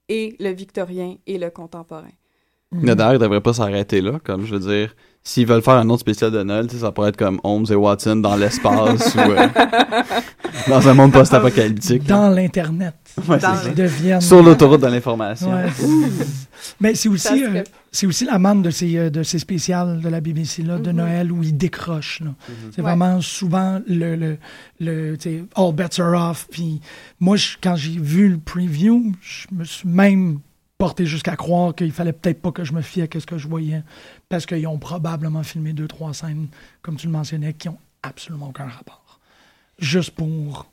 [0.07, 2.11] et le victorien et le contemporain.
[2.71, 4.19] Mais D'ailleurs, il devrait pas s'arrêter là.
[4.23, 7.17] Comme je veux dire, s'ils veulent faire un autre spécial de Noël, ça pourrait être
[7.17, 9.47] comme Holmes et Watson dans l'espace ou euh,
[10.67, 12.03] dans un monde post-apocalyptique.
[12.05, 12.95] Dans l'Internet.
[13.29, 13.37] Ouais.
[13.67, 14.19] Ils deviennent...
[14.21, 15.53] Sur l'autoroute de l'information.
[15.53, 15.67] Ouais.
[16.81, 20.09] Mais c'est aussi, euh, c'est aussi la manne de ces, euh, de ces spéciales de
[20.09, 20.97] la BBC là, de Mhm.
[20.97, 22.21] Noël où ils décrochent.
[22.21, 22.31] là.
[22.71, 22.83] C'est Ouais.
[22.83, 24.37] vraiment souvent le, le,
[24.79, 25.17] le
[25.55, 26.47] all bets are off.
[26.51, 26.81] Puis
[27.19, 30.39] moi, je- quand j'ai vu le preview, je me suis même
[30.77, 33.47] porté jusqu'à croire qu'il fallait peut-être pas que je me fie à ce que je
[33.47, 33.83] voyais
[34.29, 36.47] parce qu'ils ont probablement filmé deux, trois scènes,
[36.81, 39.19] comme tu le mentionnais, qui ont absolument aucun rapport.
[39.79, 40.67] Juste pour...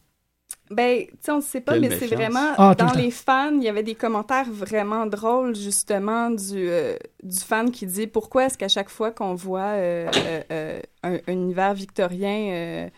[0.71, 3.11] Ben, tu sais, on ne sait pas, Quelle mais c'est vraiment Ah, dans le les
[3.11, 8.07] fans, il y avait des commentaires vraiment drôles justement du euh, du fan qui dit
[8.07, 12.89] pourquoi est-ce qu'à chaque fois qu'on voit euh, euh, euh, un, un univers victorien euh,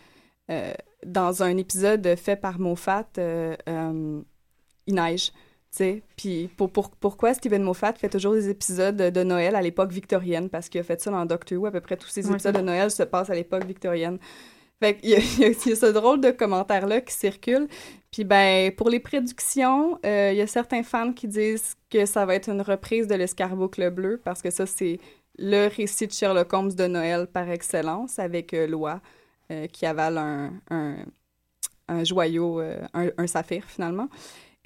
[0.51, 0.73] euh,
[1.05, 4.21] dans un épisode fait par Moffat, euh, euh,
[4.87, 5.31] il neige.
[5.75, 6.03] Sais.
[6.17, 10.49] Puis pour, pour- pourquoi Steven Moffat fait toujours des épisodes de Noël à l'époque victorienne?
[10.49, 11.65] Parce qu'il a fait ça dans Doctor Who.
[11.67, 12.33] À peu près tous ses Ouais.
[12.33, 14.17] épisodes de Noël se passent à l'époque victorienne.
[14.81, 17.67] Fait qu'il y a, y y ce drôle de commentaire-là qui circule.
[18.11, 22.25] Puis ben, pour les prédictions, euh, il y a certains fans qui disent que ça
[22.25, 24.99] va être une reprise de l'escarboucle bleu parce que ça, c'est
[25.37, 29.01] le récit de Sherlock Holmes de Noël par excellence avec euh, Loi
[29.51, 30.95] euh, qui avale un, un,
[31.89, 34.07] un joyau, euh, un, un saphir finalement.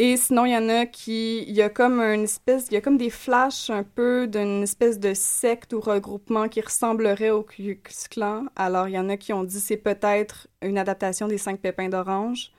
[0.02, 1.44] Et sinon, il y en a qui.
[1.44, 2.68] Il y a comme une espèce.
[2.72, 6.62] Il y a comme des flashs un peu d'une espèce de secte ou regroupement qui
[6.62, 8.46] ressemblerait au Ku Klan.
[8.56, 11.90] Alors, il y en a qui ont dit c'est peut-être une adaptation des cinq pépins
[11.90, 12.54] d'orange.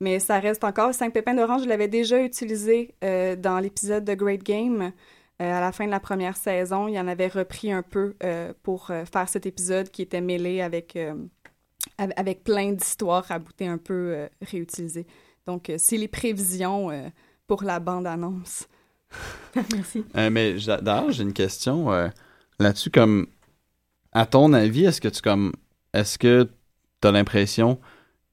[0.00, 0.92] Mais ça reste encore.
[0.92, 4.82] Cinq pépins d'orange, je l'avais déjà utilisé euh, dans l'épisode de Great Game.
[5.40, 8.16] Euh, à la fin de la première saison, il y en avait repris un peu
[8.24, 10.98] euh, pour faire cet épisode qui était mêlé avec,
[11.98, 15.06] av- avec plein d'histoires raboutées un peu réutilisées.
[15.46, 17.08] Donc, euh, c'est les prévisions euh,
[17.46, 18.68] pour la bande-annonce.
[19.72, 20.04] Merci.
[20.16, 22.08] Euh, mais d'ailleurs, j'ai une question euh,
[22.58, 22.90] là-dessus.
[22.90, 23.26] Comme,
[24.12, 25.52] à ton avis, est-ce que tu comme,
[25.92, 26.48] est-ce que
[27.00, 27.78] tu as l'impression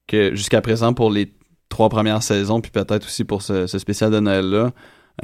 [0.06, 1.32] que jusqu'à présent, pour les
[1.68, 4.72] trois premières saisons, puis peut-être aussi pour ce, ce spécial de Noël-là,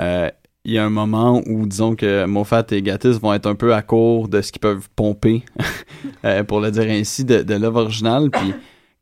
[0.00, 0.30] euh,
[0.64, 3.72] il y a un moment où, disons que Moffat et Gatiss vont être un peu
[3.72, 5.44] à court de ce qu'ils peuvent pomper,
[6.24, 8.30] euh, pour le dire ainsi, de, de l'œuvre originale.
[8.30, 8.52] Puis,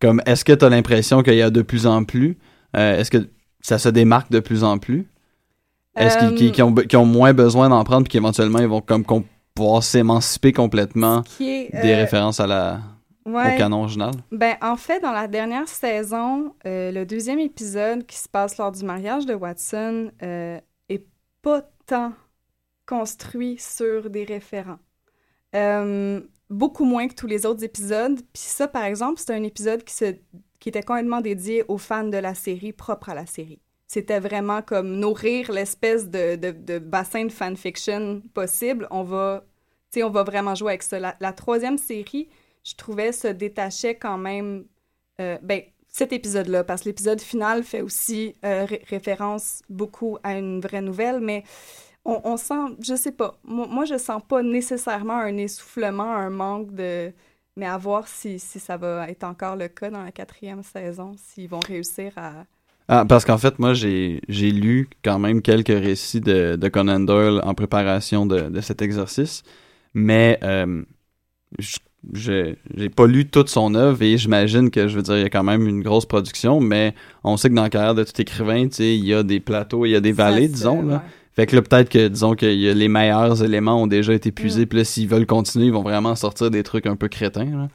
[0.01, 2.37] comme, est-ce que tu as l'impression qu'il y a de plus en plus,
[2.75, 3.29] euh, est-ce que
[3.61, 5.07] ça se démarque de plus en plus?
[5.97, 9.83] Est-ce qu'ils Euh, ont, moins besoin d'en prendre puis qu'éventuellement ils vont comme com- pouvoir
[9.83, 12.81] s'émanciper complètement des euh, références à la,
[13.27, 14.11] ouais, au canon original?
[14.33, 18.73] Ben, en fait, dans la dernière saison, euh, le deuxième épisode qui se passe lors
[18.73, 21.07] du mariage de Watson est
[21.43, 22.13] pas tant
[22.87, 24.79] construit sur des référents.
[25.55, 28.17] Euh, beaucoup moins que tous les autres épisodes.
[28.33, 30.17] Puis ça, par exemple, c'était un épisode qui, se,
[30.65, 33.61] qui était complètement dédié aux fans de la série, propre à la série.
[33.87, 38.89] C'était vraiment comme nourrir l'espèce de, de, bassin de fanfiction possible.
[38.91, 39.45] On va,
[39.95, 40.99] on va vraiment jouer avec ça.
[40.99, 42.31] La, troisième série,
[42.65, 44.65] je trouvais, se détachait quand même.
[45.21, 50.39] euh, ben, cet épisode-là, parce que l'épisode final fait aussi euh, ré- référence beaucoup à
[50.39, 51.45] une vraie nouvelle, mais
[52.07, 56.31] on, on sent, je sais pas, moi, moi, je sens pas nécessairement un essoufflement, un
[56.31, 57.13] manque de.
[57.57, 61.15] Mais à voir si, si ça va être encore le cas dans la quatrième saison,
[61.17, 62.45] s'ils vont réussir à.
[62.89, 67.01] Ah, parce qu'en fait, moi, j'ai j'ai lu quand même quelques récits de, de Conan
[67.01, 69.43] Doyle en préparation de, de cet exercice,
[69.95, 70.85] mais euh,
[71.59, 71.79] je-
[72.13, 75.31] j'ai pas lu toute son œuvre et j'imagine que, je veux dire, il y a
[75.31, 78.69] quand même une grosse production, mais on sait que dans la carrière de tout écrivain,
[78.69, 80.97] tu sais, il y a des plateaux, il y a des vallées, disons, là.
[80.97, 81.11] ouais.
[81.35, 84.31] Fait que là, peut-être que, disons que y a les meilleurs éléments ont déjà été
[84.33, 84.67] puisés, Mm.
[84.67, 87.69] puis là, s'ils veulent continuer, ils vont vraiment sortir des trucs un peu crétins, là.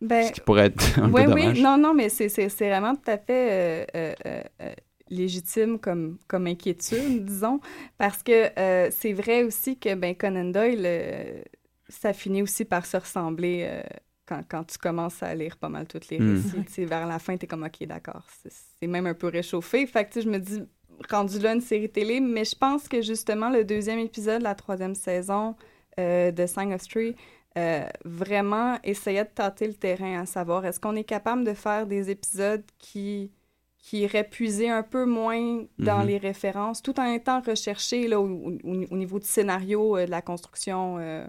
[0.00, 1.56] Ben, Ce qui pourrait être un oui, peu dommage.
[1.56, 4.72] oui, non, non, mais c'est c'est- c'est vraiment tout à fait euh, euh, euh,
[5.08, 7.60] légitime comme, comme inquiétude, disons,
[7.96, 11.40] parce que euh, c'est vrai aussi que ben, Conan Doyle, euh,
[11.88, 13.82] ça finit aussi par se ressembler euh,
[14.26, 16.42] quand, quand tu commences à lire pas mal tous les Mm.
[16.56, 16.84] récits.
[16.84, 19.86] Vers la fin, tu es comme, OK, d'accord, c'est- c'est même un peu réchauffé.
[19.86, 20.62] Fait que tu sais, je me dis,
[21.10, 24.94] rendu là, une série télé, mais je pense que justement, le deuxième épisode, la troisième
[24.94, 25.54] saison
[25.98, 27.14] euh, de Sign of Tree,
[27.58, 31.86] euh, vraiment essayait de tâter le terrain, à savoir est-ce qu'on est capable de faire
[31.86, 33.30] des épisodes qui,
[33.78, 36.06] qui iraient puiser un peu moins dans Mhm.
[36.06, 40.10] les références, tout en étant recherché là, au, au- au niveau du scénario, euh, de
[40.10, 41.26] la construction euh,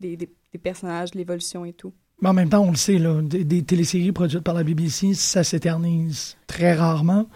[0.00, 1.92] des, des- des personnages, de l'évolution et tout.
[2.20, 5.14] Mais en même temps, on le sait, là, des, des téléséries produites par la BBC,
[5.14, 7.26] ça s'éternise très rarement.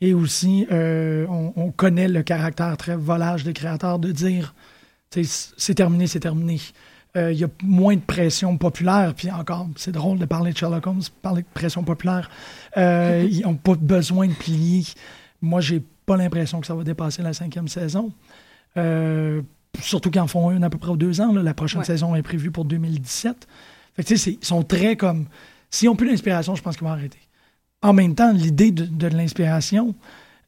[0.00, 4.54] Et aussi, euh, on, on connaît le caractère très volage des créateurs de dire
[5.10, 6.60] c'est terminé, c'est terminé.
[7.16, 10.58] Euh, Il y a moins de pression populaire, puis encore, c'est drôle de parler de
[10.58, 12.28] Sherlock Holmes, parler de pression populaire.
[12.76, 14.84] Euh, ils n'ont pas besoin de plier.
[15.40, 18.12] Moi, j'ai pas l'impression que ça va dépasser la cinquième saison.
[19.80, 21.32] Surtout qu'ils en font une à peu près aux deux ans.
[21.32, 21.42] là.
[21.42, 21.84] La prochaine Ouais.
[21.86, 23.46] saison est prévue pour 2017.
[23.94, 25.26] Fait que, tu sais, c'est- ils sont très comme.
[25.70, 27.18] S'ils n'ont plus d'inspiration, je pense qu'ils vont arrêter.
[27.86, 29.94] En même temps, l'idée de, de l'inspiration,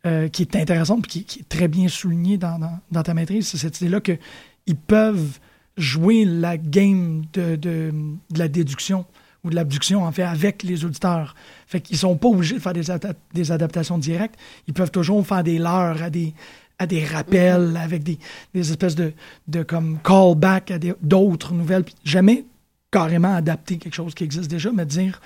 [0.06, 3.14] euh, qui est intéressante puis qui, qui est très bien soulignée dans, dans- dans ta
[3.14, 5.38] maîtrise, c'est cette idée-là qu'ils peuvent
[5.76, 7.92] jouer la game de, de-
[8.30, 9.04] de la déduction
[9.44, 11.36] ou de l'abduction, en fait, avec les auditeurs.
[11.68, 14.34] Fait qu'ils sont pas obligés de faire des, adap- des adaptations directes.
[14.66, 16.34] Ils peuvent toujours faire des leurres à des,
[16.80, 18.18] à des rappels, avec des,
[18.54, 19.12] des espèces de,
[19.46, 21.84] de comme callback à d'autres nouvelles.
[22.02, 22.44] Jamais
[22.90, 25.20] carrément adapter quelque chose qui existe déjà, mais dire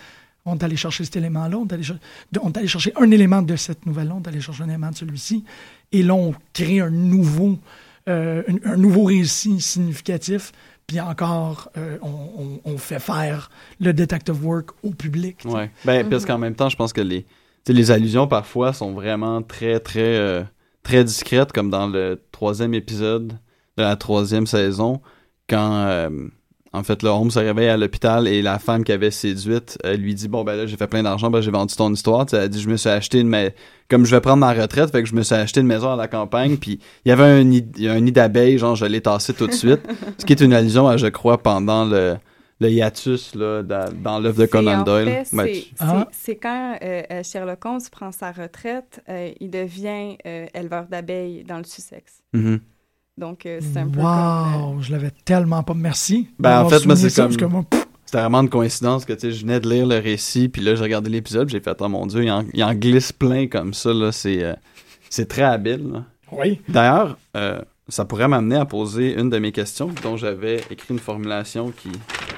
[0.45, 1.99] on est allé chercher cet élément-là, on est allé, cher-
[2.33, 4.69] de- on est allé chercher un élément de cette nouvelle-là, on est allé chercher un
[4.69, 5.45] élément de celui-ci,
[5.93, 7.59] et là, on crée un nouveau,
[8.09, 10.53] euh, un, un nouveau récit significatif,
[10.87, 12.09] puis encore, euh, on,
[12.65, 13.51] on- on fait faire
[13.81, 15.39] le detective work au public.
[15.45, 15.71] Ouais.
[15.85, 17.25] Ben, parce qu'en même temps, je pense que les,
[17.69, 20.43] les allusions parfois sont vraiment très, très, euh,
[20.83, 23.29] très discrètes, comme dans le troisième épisode
[23.77, 25.01] de la troisième saison,
[25.49, 26.11] quand, euh,
[26.75, 29.95] en fait, le Holmes se réveille à l'hôpital et la femme qui avait séduite euh,
[29.97, 32.25] lui dit Bon, ben là, j'ai fait plein d'argent, ben j'ai vendu ton histoire.
[32.33, 33.29] Elle dit Je me suis acheté une.
[33.29, 33.55] Mais
[33.91, 35.97] comme je vais prendre ma retraite, fait que je me suis acheté une maison à
[35.97, 38.75] la campagne, puis il y avait un nid, il y a un nid d'abeilles, genre,
[38.75, 39.81] je l'ai tassé tout de suite.
[40.19, 42.17] ce qui est une allusion à, je crois, pendant le,
[42.61, 45.09] le hiatus là, dans, dans l'œuvre de Conan en Doyle.
[45.09, 46.09] fait, c'est- tu- Ah.
[46.11, 50.87] c'est c'est quand euh, euh, Sherlock Holmes prend sa retraite, euh, il devient euh, éleveur
[50.87, 52.23] d'abeilles dans le Sussex.
[52.33, 52.61] Mhm.
[53.19, 54.07] Donc, euh, c'est un peu comme...
[54.07, 55.75] euh, Wow, je l'avais tellement pas.
[55.75, 56.29] Merci.
[56.39, 57.65] Ben, en fait, moi, c'est comme- moi,
[58.07, 60.75] C'était vraiment une coïncidence que tu sais, je venais de lire le récit, puis là,
[60.75, 63.73] j'ai regardé l'épisode, j'ai fait, oh mon dieu, il en, il en glisse plein comme
[63.75, 64.55] ça, là, c'est, euh,
[65.11, 65.91] c'est très habile.
[65.93, 66.05] là.
[66.33, 66.61] oui.
[66.69, 70.99] D'ailleurs, euh, ça pourrait m'amener à poser une de mes questions, dont j'avais écrit une
[70.99, 71.91] formulation qui,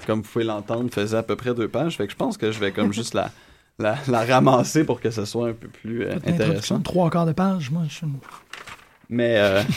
[0.07, 2.51] comme vous pouvez l'entendre, faisait à peu près deux pages, fait que je pense que
[2.53, 3.31] je vais comme juste la,
[3.79, 6.79] la, la ramasser pour que ce soit un peu plus euh, intéressant.
[6.79, 8.05] de trois quarts de page, moi, je.
[9.09, 9.63] Mais, euh,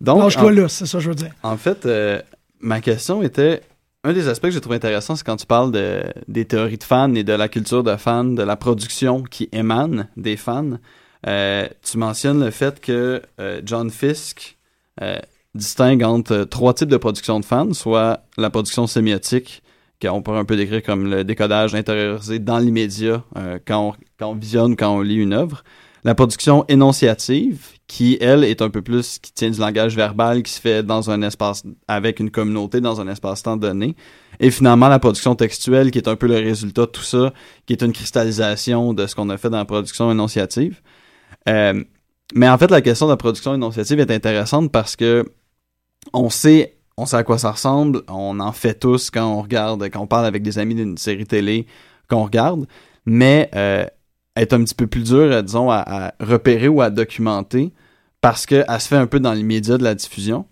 [0.00, 1.32] donc, Lâche-toi en- là, c'est ça que je veux dire.
[1.42, 2.20] En fait, euh,
[2.60, 3.62] ma question était
[4.04, 6.84] un des aspects que j'ai trouvé intéressant, c'est quand tu parles de, des théories de
[6.84, 10.78] fans et de la culture de fans, de la production qui émane des fans.
[11.26, 14.58] Euh, tu mentionnes le fait que euh, John Fisk
[15.02, 15.18] euh,
[15.56, 19.62] distingue entre trois types de production de fans, soit la production sémiotique,
[20.00, 23.24] qu'on peut un peu décrire comme le décodage intériorisé dans l'immédiat
[23.66, 25.64] quand, on, quand on visionne, quand on lit une œuvre.
[26.06, 30.52] La production énonciative, qui, elle, est un peu plus, qui tient du langage verbal, qui
[30.52, 33.96] se fait dans un espace, avec une communauté, dans un espace-temps donné.
[34.38, 37.32] Et finalement, la production textuelle, qui est un peu le résultat de tout ça,
[37.66, 40.80] qui est une cristallisation de ce qu'on a fait dans la production énonciative.
[41.48, 41.82] Euh,
[42.36, 45.24] mais en fait, la question de la production énonciative est intéressante parce que
[46.12, 49.82] on sait, on sait à quoi ça ressemble, on en fait tous quand on regarde,
[49.90, 51.66] quand on parle avec des amis d'une série télé
[52.08, 52.68] qu'on regarde,
[53.06, 53.86] mais euh,
[54.36, 57.72] est un petit peu plus dur, euh, disons, à, repérer ou à documenter
[58.20, 60.46] parce qu'elle se fait un peu dans l'immédiat de la diffusion.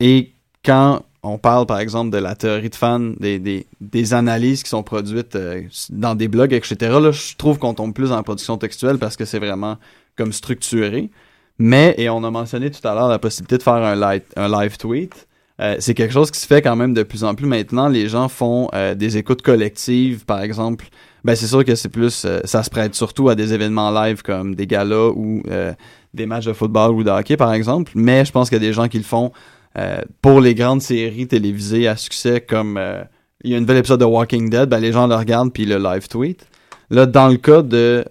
[0.00, 0.32] Et
[0.64, 3.38] quand on parle, par exemple, de la théorie de fans, des,
[3.80, 7.94] des, analyses qui sont produites euh, dans des blogs, etc., là, je trouve qu'on tombe
[7.94, 9.78] plus dans la production textuelle parce que c'est vraiment
[10.16, 11.10] comme structuré.
[11.58, 14.76] Mais, et on a mentionné tout à l'heure la possibilité de faire un un live
[14.76, 15.26] tweet.
[15.60, 17.88] Euh, c'est quelque chose qui se fait quand même de plus en plus maintenant.
[17.88, 20.86] Les gens font euh, des écoutes collectives, par exemple.
[21.24, 24.22] Ben, c'est sûr que c'est plus, euh, ça se prête surtout à des événements live
[24.22, 25.72] comme des galas ou euh,
[26.12, 27.92] des matchs de football ou de hockey, par exemple.
[27.94, 29.32] Mais je pense qu'il y a des gens qui le font
[29.78, 33.02] euh, pour les grandes séries télévisées à succès comme euh,
[33.42, 35.64] il y a un nouvel épisode de Walking Dead, ben, les gens le regardent puis
[35.64, 36.46] le live tweet.
[36.90, 38.04] Là, dans le cas de,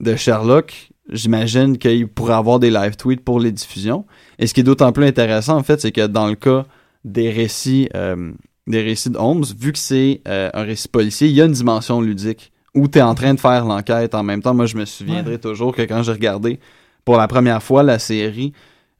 [0.00, 4.04] de Sherlock, j'imagine qu'il pourrait avoir des live tweets pour les diffusions.
[4.38, 6.64] Et ce qui est d'autant plus intéressant, en fait, c'est que dans le cas
[7.04, 8.32] des récits, euh,
[8.66, 11.52] des récits de Holmes, vu que c'est euh, un récit policier, il y a une
[11.52, 14.54] dimension ludique où tu es en train de faire l'enquête en même temps.
[14.54, 16.60] Moi, je me souviendrai toujours que quand j'ai regardé
[17.04, 18.52] pour la première fois la série,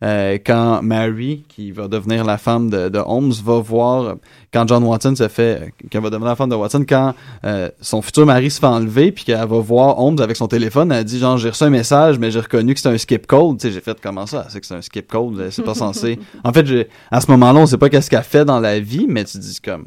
[0.05, 4.17] euh, quand Mary, qui va devenir la femme de, de, Holmes, va voir
[4.53, 8.01] quand John Watson se fait, qu'elle va devenir la femme de Watson, quand euh, son
[8.01, 11.19] futur mari se fait enlever, puis qu'elle va voir Holmes avec son téléphone, elle dit
[11.19, 13.59] genre j'ai reçu un message, mais j'ai reconnu que c'est un skip code.
[13.59, 16.19] Tu sais, j'ai fait comment ça, c'est que c'est un skip code, c'est pas censé.
[16.45, 19.25] En fait, à ce moment-là, on sait pas qu'est-ce qu'elle fait dans la vie, mais
[19.25, 19.87] tu dis comme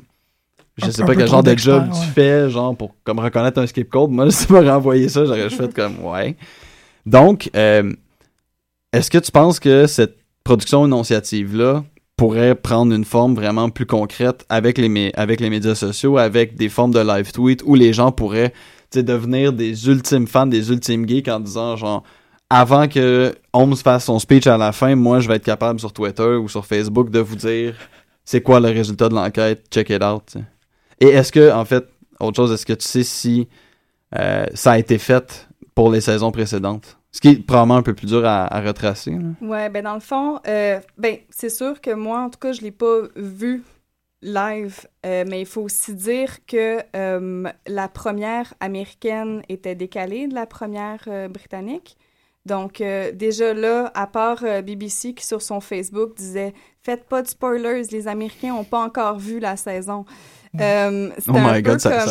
[0.77, 3.89] je sais pas quel genre de job tu fais, genre pour comme reconnaître un skip
[3.89, 4.09] code.
[4.09, 6.35] Moi, si tu m'aurais envoyé ça, j'aurais fait comme ouais.
[7.05, 7.91] Donc, euh,
[8.93, 11.83] est-ce que tu penses que cette production énonciative-là
[12.17, 16.99] pourrait prendre une forme vraiment plus concrète avec les, médias sociaux, avec des formes de
[16.99, 18.53] live tweet où les gens pourraient
[18.93, 22.03] devenir des ultimes fans, des ultimes geeks en disant genre
[22.49, 25.93] avant que Holmes fasse son speech à la fin, moi je vais être capable sur
[25.93, 27.75] Twitter ou sur Facebook de vous dire
[28.25, 30.35] c'est quoi le résultat de l'enquête, check it out.
[30.99, 31.87] Et est-ce que, en fait,
[32.19, 33.47] autre chose, est-ce que tu sais si
[34.19, 36.97] euh, ça a été fait pour les saisons précédentes?
[37.11, 39.11] Ce qui est probablement un peu plus dur à, retracer.
[39.11, 42.53] Oui, Ouais, ben dans le fond, euh, ben c'est sûr que moi, en tout cas,
[42.53, 43.63] je l'ai pas vu
[44.21, 50.35] live, euh, mais il faut aussi dire que euh, la première américaine était décalée de
[50.35, 51.97] la première britannique.
[52.45, 52.81] Donc
[53.13, 58.07] déjà là, à part BBC qui sur son Facebook disait faites pas de spoilers, les
[58.07, 60.05] Américains ont pas encore vu la saison.
[60.59, 62.05] Euh, oh my god, ça,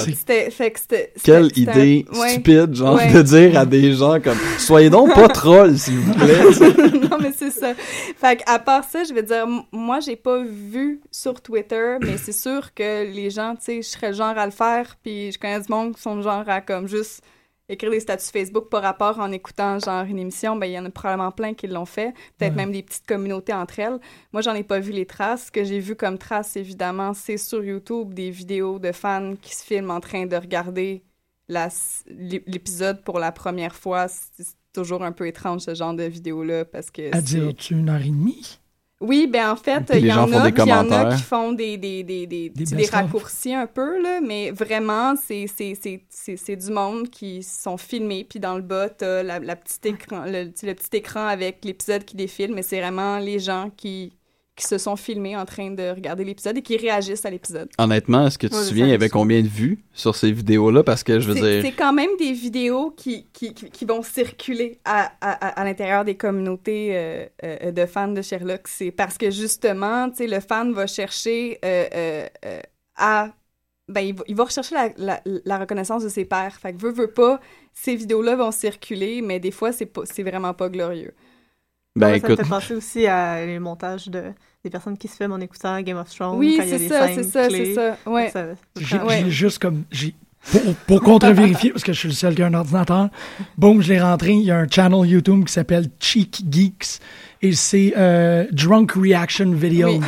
[1.22, 5.98] Quelle idée stupide, genre, de dire à des gens comme Soyez donc pas trolls, s'il
[5.98, 6.42] vous plaît.
[7.10, 7.74] non, mais c'est ça.
[7.74, 12.32] Fait à part ça, je vais dire, moi, j'ai pas vu sur Twitter, mais c'est
[12.32, 15.38] sûr que les gens, tu sais, je serais le genre à le faire, puis je
[15.38, 17.22] connais du monde qui sont le genre à comme juste
[17.70, 20.84] écrire des statuts Facebook par rapport en écoutant genre une émission, ben il y en
[20.84, 23.98] a probablement plein qui l'ont fait, peut-être même des petites communautés entre elles.
[24.32, 25.46] Moi, j'en ai pas vu les traces.
[25.46, 29.54] Ce que j'ai vu comme traces, évidemment, c'est sur YouTube des vidéos de fans qui
[29.54, 31.02] se filment en train de regarder
[31.48, 34.08] l'épisode pour la première fois.
[34.08, 37.14] C'est toujours un peu étrange ce genre de vidéo-là parce que.
[37.14, 38.59] À dire, tu une heure et demie?
[39.00, 42.02] Oui, ben en fait, il y, en a, y en a qui font des, des,
[42.02, 45.46] des, des, des, raccourcis un peu, là, mais vraiment, c'est
[46.56, 50.52] du monde qui sont filmés, puis dans le bas, t'as la, la petite écran, le,
[50.62, 54.12] le petit écran avec l'épisode qui défile, mais c'est vraiment les gens qui,
[54.60, 57.68] qui se sont filmés en train de regarder l'épisode et qui réagissent à l'épisode.
[57.78, 60.82] Honnêtement, est-ce que tu te souviens, il y avait combien de vues sur ces vidéos-là?
[60.82, 61.62] Parce que je veux dire...
[61.62, 66.16] C'est quand même des vidéos qui, qui, qui vont circuler à, à, à l'intérieur des
[66.16, 68.68] communautés euh, euh, de fans de Sherlock.
[68.68, 72.26] C'est parce que justement, tu sais, le fan va chercher euh,
[72.96, 73.30] à...
[73.88, 76.56] Ben, il va, il va rechercher la, la, reconnaissance de ses pairs.
[76.60, 77.40] Fait que veut, veut pas,
[77.72, 81.12] ces vidéos-là vont circuler, mais des fois, c'est vraiment pas glorieux.
[81.96, 82.36] Ben, écoute...
[82.36, 84.32] Ça me fait penser aussi à les montages de
[84.64, 86.36] des personnes qui se filment en écoutant Game of Thrones.
[86.38, 87.96] Oui, c'est ça, c'est ça, c'est ça.
[88.06, 88.32] Ouais.
[88.76, 89.84] J'ai juste comme.
[90.52, 93.10] Pour, pour contre-vérifier, parce que je suis le seul qui a un ordinateur,
[93.58, 94.32] boum, je l'ai rentré.
[94.32, 96.98] Il y a un channel YouTube qui s'appelle Cheek Geeks
[97.42, 100.00] et c'est euh, Drunk Reaction Videos.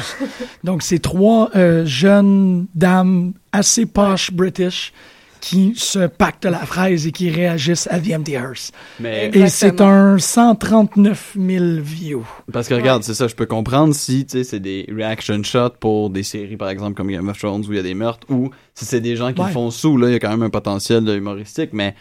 [0.65, 4.95] Donc, c'est trois euh, jeunes dames assez posh british
[5.43, 8.71] qui se pactent la fraise et qui réagissent à The Empty Hearse.
[9.05, 12.25] Et c'est un 139 000 views.
[12.53, 16.23] Parce que regarde, c'est ça, je peux comprendre si c'est des reaction shots pour des
[16.23, 18.85] séries, par exemple, comme Game of Thrones où il y a des meurtres, ou si
[18.85, 21.71] c'est des gens qui font sous, là, il y a quand même un potentiel humoristique,
[21.73, 21.97] mais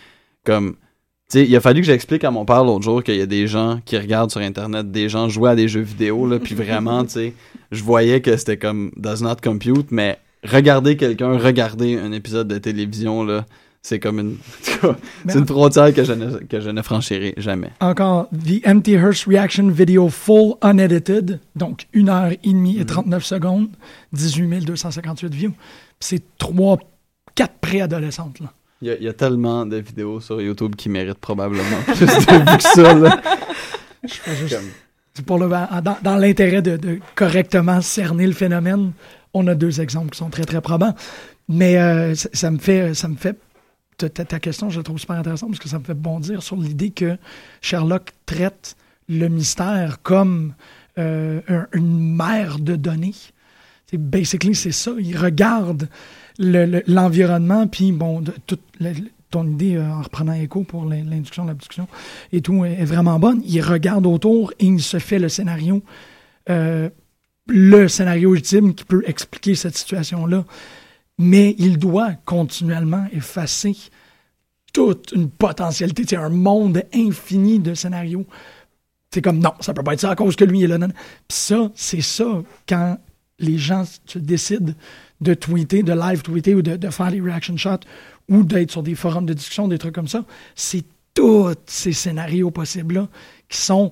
[0.46, 0.76] comme...
[1.32, 3.26] Tu sais, il a fallu que j'explique à mon père l'autre jour qu'il y a
[3.26, 6.56] des gens qui regardent sur Internet, des gens jouer à des jeux vidéo, là, puis
[6.56, 7.34] vraiment, tu sais,
[7.72, 12.58] je voyais que c'était comme «does not compute», mais regarder quelqu'un regarder un épisode de
[12.58, 13.46] télévision, là,
[13.82, 14.38] c'est comme une.
[15.28, 17.72] c'est une frontière que je, ne, que je ne franchirai jamais.
[17.80, 23.20] Encore, The Empty Hearse Reaction Video Full Unedited, donc 1 heure et demie et 39
[23.20, 23.26] mm.
[23.26, 23.70] secondes,
[24.14, 25.54] 18 258 views.
[26.00, 26.78] C'est 3,
[27.36, 28.54] 4 préadolescentes, là.
[28.84, 32.64] Il y, a, tellement de vidéos sur YouTube qui méritent probablement plus de vues que
[32.64, 33.22] ça, là.
[35.14, 38.94] C'est pour le, dans, dans l'intérêt de, de correctement cerner le phénomène
[39.34, 40.96] on a deux exemples qui sont très, très probants.
[41.48, 43.38] Mais euh, ça, me fait, ça me fait
[43.98, 46.90] ta, question, je la trouve super intéressante parce que ça me fait bondir sur l'idée
[46.90, 47.18] que
[47.62, 48.76] Sherlock traite
[49.08, 50.54] le mystère comme
[50.98, 51.42] euh,
[51.74, 53.14] une mer de données.
[53.88, 54.92] C'est basically c'est ça.
[54.98, 55.90] Il regarde
[56.40, 58.62] l'environnement, puis bon, toute
[59.30, 61.88] ton idée euh, en reprenant écho pour l'induction, l'abduction
[62.32, 63.42] et tout est, vraiment bonne.
[63.46, 65.84] Il regarde autour et il se fait le scénario
[67.52, 70.46] le scénario ultime qui peut expliquer cette situation-là.
[71.18, 73.76] Mais il doit continuellement effacer
[74.74, 78.26] toute une potentialité, c'est un monde infini de scénarios.
[79.14, 80.78] C'est comme non, ça peut pas être ça à cause que lui est là.
[80.80, 80.94] Puis
[81.28, 82.98] ça, c'est ça quand
[83.40, 84.74] les gens se décident
[85.20, 87.86] de tweeter, de live tweeter ou de, de faire des reaction shots
[88.30, 90.24] ou d'être sur des forums de discussion, des trucs comme ça.
[90.56, 93.10] C'est tous ces scénarios possibles-là
[93.50, 93.92] qui sont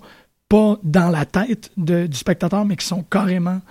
[0.50, 3.62] pas dans la tête du spectateur, mais qui sont carrément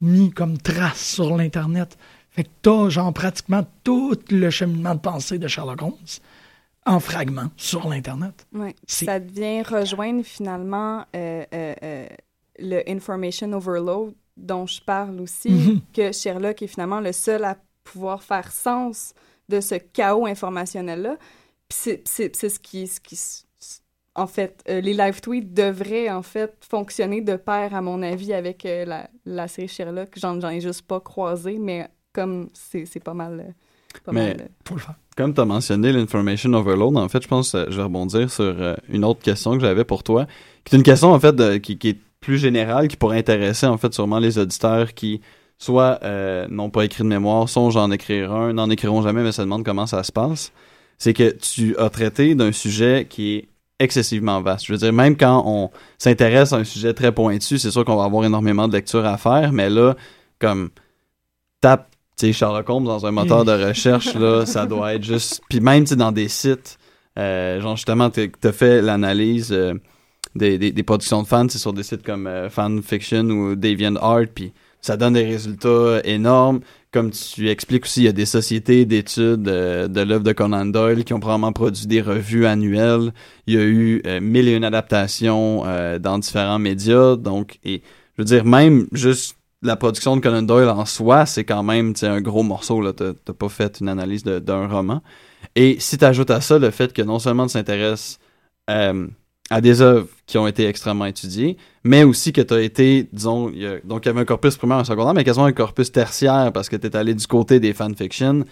[0.00, 1.98] mis comme traces sur l'Internet.
[2.30, 5.96] Fait que t'as, genre, pratiquement tout le cheminement de pensée de Sherlock Holmes
[6.86, 8.46] en fragments sur l'Internet.
[8.52, 8.74] Oui.
[8.86, 12.06] Ça vient rejoindre finalement euh, euh, euh,
[12.58, 15.80] le information overload dont je parle aussi, mm-hmm.
[15.92, 19.12] que Sherlock est finalement le seul à pouvoir faire sens
[19.48, 21.16] de ce chaos informationnel-là.
[21.68, 23.16] c'est ce qui, ce qui
[24.14, 28.32] en fait, euh, les live tweets devraient en fait fonctionner de pair, à mon avis,
[28.32, 30.10] avec euh, la, la, série Sherlock.
[30.16, 33.40] J'en ai juste pas croisé, mais comme c'est pas mal.
[33.40, 34.36] Euh, pas mais
[35.16, 38.76] Comme tu as mentionné l'information overload, en fait, je pense que je vais rebondir sur
[38.88, 40.26] une autre question que j'avais pour toi,
[40.64, 43.78] qui est une question en fait qui, qui, est plus générale, qui pourrait intéresser en
[43.78, 45.20] fait sûrement les auditeurs qui
[45.58, 46.00] soit
[46.48, 49.64] n'ont pas écrit de mémoire, soit j'en écrire un, n'en écriront jamais, mais ça demande
[49.64, 50.52] comment ça se passe.
[50.98, 53.48] C'est que tu as traité d'un sujet qui est
[53.80, 54.66] excessivement vaste.
[54.66, 57.96] Je veux dire, même quand on s'intéresse à un sujet très pointu, c'est sûr qu'on
[57.96, 59.96] va avoir énormément de lectures à faire, mais là,
[60.38, 60.70] comme
[61.60, 65.40] tape Sherlock Holmes dans un moteur de recherche, là, ça doit être juste.
[65.48, 66.78] Puis même dans des sites,
[67.18, 69.74] euh, genre justement, tu as fait l'analyse euh,
[70.34, 74.52] des, des, productions de fans, c'est sur des sites comme euh, Fanfiction ou DeviantArt, puis
[74.80, 76.60] ça donne des résultats énormes
[76.92, 80.66] comme tu expliques aussi, il y a des sociétés d'études euh, de l'œuvre de Conan
[80.66, 83.12] Doyle qui ont probablement produit des revues annuelles.
[83.46, 87.16] Il y a eu euh, mille et une adaptations euh, dans différents médias.
[87.16, 87.82] Donc, et
[88.16, 91.94] je veux dire, même juste la production de Conan Doyle en soi, c'est quand même
[92.02, 92.92] un gros morceau.
[92.92, 95.02] Tu n'as pas fait une analyse d'un roman.
[95.54, 98.18] Et si tu ajoutes à ça le fait que non seulement tu s'intéresses
[99.50, 103.50] à des œuvres qui ont été extrêmement étudiées, mais aussi que tu as été, disons,
[103.84, 106.68] donc il y avait un corpus primaire et secondaire, mais quasiment un corpus tertiaire parce
[106.68, 108.44] que tu es allé du côté des fanfictions.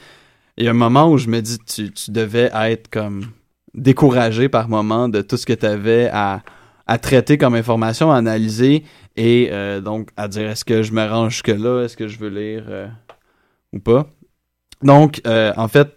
[0.57, 3.27] Il y a un moment où je me dis, tu, tu devais être comme
[3.75, 6.43] découragé par moment de tout ce que tu avais à,
[6.87, 8.83] à traiter comme information, à analyser
[9.17, 12.19] et euh, donc à dire est-ce que je me range jusque là, est-ce que je
[12.19, 12.89] veux lire euh,
[13.73, 14.07] ou pas?
[14.83, 15.97] Donc, euh, en fait,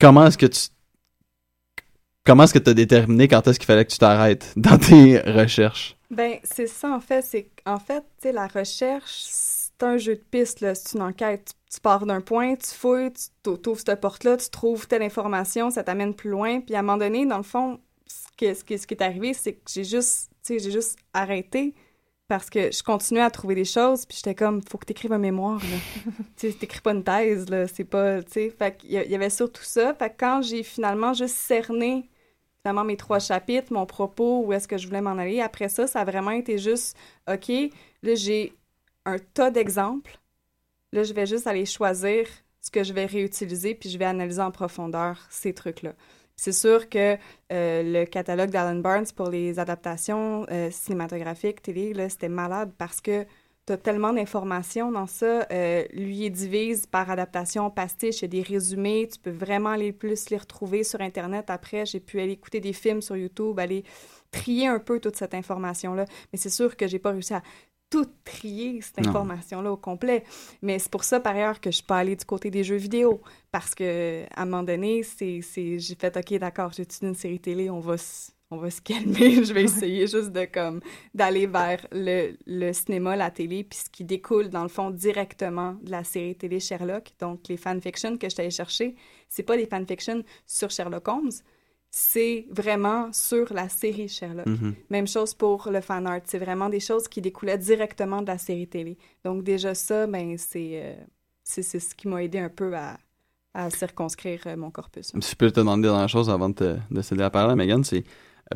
[0.00, 0.60] comment est-ce que tu
[2.24, 5.18] comment est-ce que tu as déterminé quand est-ce qu'il fallait que tu t'arrêtes dans tes
[5.20, 5.96] recherches?
[6.10, 7.22] Ben, c'est ça, en fait.
[7.22, 10.74] C'est En fait, tu sais, la recherche, c'est un jeu de piste, là.
[10.74, 11.52] C'est une enquête.
[11.72, 13.12] Tu, pars d'un point, tu fouilles,
[13.42, 16.60] tu ouvres cette porte-là, tu trouves telle information, ça t'amène plus loin.
[16.60, 19.32] Puis à un moment donné, dans le fond, ce, ce, qui, ce qui est arrivé,
[19.32, 21.74] c'est que j'ai juste, tu sais, j'ai juste arrêté
[22.32, 25.12] parce que je continuais à trouver des choses, puis j'étais comme, faut que tu écrives
[25.12, 26.12] un mémoire, là.
[26.36, 29.28] tu sais, t'écris pas une thèse, là, c'est pas, tu sais, fait qu'il y, avait
[29.28, 29.92] surtout ça.
[29.92, 32.08] Fait que quand j'ai finalement juste cerné
[32.62, 35.40] finalement mes trois chapitres, mon propos, où est-ce que je voulais m'en aller.
[35.40, 36.96] Après ça, ça a vraiment été juste,
[37.28, 37.50] OK,
[38.02, 38.54] là, j'ai
[39.04, 40.18] un tas d'exemples.
[40.92, 42.26] Là, je vais juste aller choisir
[42.60, 45.94] ce que je vais réutiliser, puis je vais analyser en profondeur ces trucs-là.
[46.36, 47.16] C'est sûr que
[47.52, 53.26] euh, le catalogue d'Alan Barnes pour les adaptations euh, cinématographiques, télé, c'était malade parce que
[53.66, 55.46] tu as tellement d'informations dans ça.
[55.52, 59.08] Euh, lui, il divise par adaptation, pastiche, il y a des résumés.
[59.12, 61.48] Tu peux vraiment aller plus les retrouver sur Internet.
[61.48, 63.84] Après, j'ai pu aller écouter des films sur YouTube, aller
[64.30, 66.06] trier un peu toute cette information-là.
[66.32, 67.42] Mais c'est sûr que j'ai pas réussi à
[67.92, 70.24] tout trier, cette information-là au complet.
[70.62, 72.76] Mais c'est pour ça, par ailleurs, que je suis pas allée du côté des jeux
[72.76, 73.20] vidéo.
[73.52, 77.68] Parce que à un moment donné, c'est, j'ai fait, OK, d'accord, j'étudie une série télé,
[77.68, 77.96] on va
[78.52, 80.80] on va se calmer, je vais essayer juste de comme
[81.14, 85.74] d'aller vers le, le, cinéma, la télé, puis ce qui découle dans le fond directement
[85.82, 87.12] de la série télé Sherlock.
[87.18, 88.94] Donc les fanfictions que je t'allais chercher,
[89.28, 91.32] c'est pas des fanfictions sur Sherlock Holmes,
[91.90, 94.46] c'est vraiment sur la série Sherlock.
[94.46, 94.74] Mm-hmm.
[94.90, 98.38] Même chose pour le fan art, c'est vraiment des choses qui découlaient directement de la
[98.38, 98.98] série télé.
[99.24, 100.94] Donc déjà ça, ben c'est euh,
[101.44, 102.98] c'est ce qui m'a aidé un peu à,
[103.54, 105.12] à circonscrire euh, mon corpus.
[105.20, 107.50] Si je peux te demander dans la chose avant de, te, de céder la parole
[107.50, 108.04] à Megan, c'est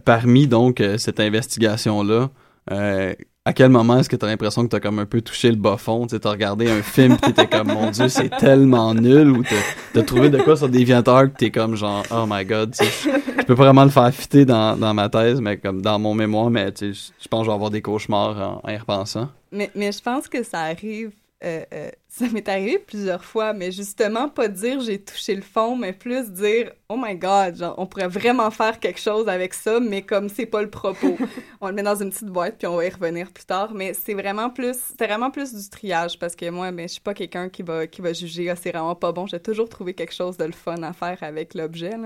[0.05, 2.31] parmi donc euh, cette investigation-là,
[2.73, 3.15] euh,
[3.45, 5.51] à quel moment est-ce que tu as l'impression que tu as comme un peu touché
[5.51, 6.07] le bas fond?
[6.07, 9.45] Tu as regardé un film tu étais comme, mon Dieu, c'est tellement nul, ou
[9.93, 13.55] t'as trouvé de quoi sur DeviantArt que t'es comme genre, oh my god, je peux
[13.55, 16.73] pas vraiment le faire fitter dans, dans ma thèse, mais comme dans mon mémoire, mais
[16.81, 19.29] je pense que je vais avoir des cauchemars en y repensant.
[19.53, 21.13] Mais, mais je pense que ça arrive
[21.45, 25.77] euh, euh, ça m'est arrivé plusieurs fois, mais justement, pas dire j'ai touché le fond,
[25.77, 29.79] mais plus dire oh my god, genre, on pourrait vraiment faire quelque chose avec ça,
[29.79, 31.19] mais comme c'est pas le propos.
[31.61, 33.93] on le met dans une petite boîte puis on va y revenir plus tard, mais
[33.93, 37.13] c'est vraiment plus, c'est vraiment plus du triage parce que moi, ben, je suis pas
[37.13, 39.27] quelqu'un qui va, qui va juger, ah, c'est vraiment pas bon.
[39.27, 41.97] J'ai toujours trouvé quelque chose de le fun à faire avec l'objet,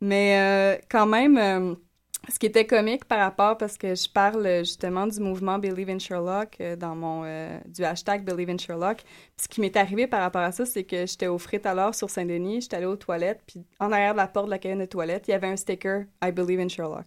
[0.00, 1.76] Mais euh, quand même,
[2.28, 5.98] ce qui était comique par rapport, parce que je parle justement du mouvement Believe in
[5.98, 9.02] Sherlock euh, dans mon euh, du hashtag Believe in Sherlock.
[9.36, 12.10] ce qui m'est arrivé par rapport à ça, c'est que j'étais au frites alors sur
[12.10, 14.84] Saint-Denis, j'étais allée aux toilettes, puis en arrière de la porte de la cabine de
[14.84, 17.06] toilette, il y avait un sticker I Believe in Sherlock.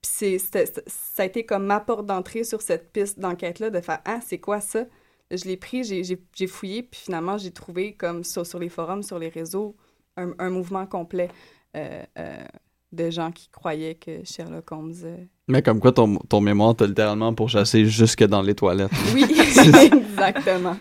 [0.00, 4.20] Puis ça a été comme ma porte d'entrée sur cette piste d'enquête-là, de faire Ah,
[4.24, 4.84] c'est quoi ça?
[5.30, 9.28] Je l'ai pris, j'ai fouillé, puis finalement, j'ai trouvé comme sur, les forums, sur les
[9.28, 9.76] réseaux,
[10.16, 11.28] un, mouvement complet
[11.76, 12.44] euh, euh,
[12.92, 14.94] de gens qui croyaient que Sherlock Holmes.
[15.04, 15.16] Euh,
[15.48, 18.90] Mais comme quoi, ton, ton mémoire t'a littéralement pour chasser jusque dans les toilettes.
[19.14, 20.76] Oui, exactement.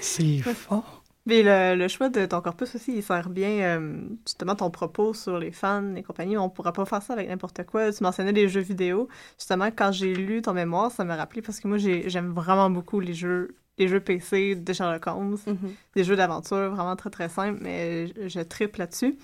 [0.00, 1.02] C'est fort.
[1.26, 5.12] Mais le, le, choix de ton corpus aussi, il sert bien euh, justement ton propos
[5.12, 6.36] sur les fans et compagnie.
[6.38, 7.92] On pourra pas faire ça avec n'importe quoi.
[7.92, 9.06] Tu mentionnais les jeux vidéo.
[9.38, 13.00] Justement, quand j'ai lu ton mémoire, ça m'a rappelé parce que moi, j'aime vraiment beaucoup
[13.00, 15.70] les jeux les jeux PC de Sherlock Holmes, mm-hmm.
[15.96, 19.16] des jeux d'aventure vraiment très très simples, mais je, je tripe là-dessus.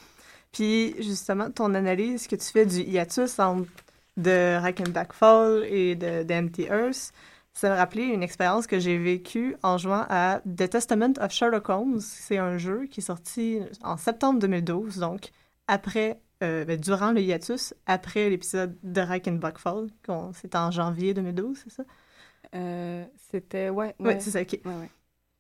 [0.57, 3.69] Puis justement, ton analyse que tu fais du hiatus entre
[4.17, 7.13] de Rack and Backfall et de, de Empty Earth,
[7.53, 11.69] ça m'a rappelé une expérience que j'ai vécue en jouant à The Testament of Sherlock
[11.69, 12.01] Holmes.
[12.01, 15.31] C'est un jeu qui est sorti en septembre 2012, donc
[15.69, 19.89] après, euh, ben, durant le hiatus, après l'épisode de Rack and Backfall.
[20.33, 21.83] C'était en janvier 2012, c'est ça?
[22.55, 23.95] Euh, c'était, ouais.
[23.99, 24.59] Ouais, c'est ça, ok.
[24.65, 24.91] Ouais, ouais.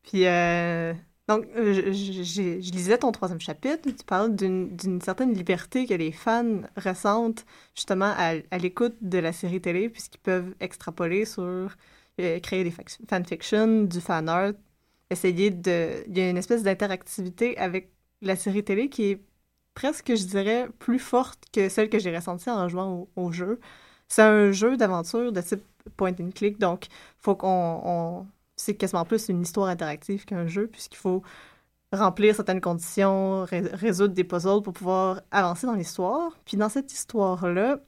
[0.02, 0.92] Puis, euh,
[1.28, 3.90] donc, je, je, lisais ton troisième chapitre.
[3.90, 9.32] Tu parles d'une certaine liberté que les fans ressentent justement à, à l'écoute de la
[9.32, 11.42] série télé, puisqu'ils peuvent extrapoler sur
[12.20, 12.72] euh, créer des
[13.08, 14.52] fanfictions, du fan art,
[15.10, 16.04] essayer de...
[16.08, 17.90] Il y a une espèce d'interactivité avec
[18.22, 19.22] la série télé qui est
[19.74, 23.60] presque, je dirais, plus forte que celle que j'ai ressentie en jouant au, jeu.
[24.08, 25.62] C'est un jeu d'aventure de type
[25.96, 26.86] point and click, donc
[27.18, 28.26] faut qu'on...
[28.56, 31.22] C'est quasiment plus une histoire interactive qu'un jeu, puisqu'il faut
[31.92, 36.32] remplir certaines conditions, résoudre des puzzles pour pouvoir avancer dans l'histoire.
[36.44, 37.78] Puis dans cette histoire-là,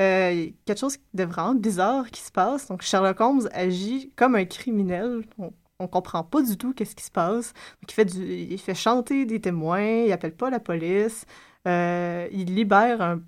[0.00, 2.68] euh, quelque chose de vraiment bizarre qui se passe.
[2.68, 5.22] Donc, Sherlock Holmes agit comme un criminel.
[5.38, 7.52] On, on comprend pas du tout qu'est-ce qui se passe.
[7.82, 11.26] il fait, il fait chanter des témoins, il appelle pas la police,
[11.68, 13.22] euh, il libère un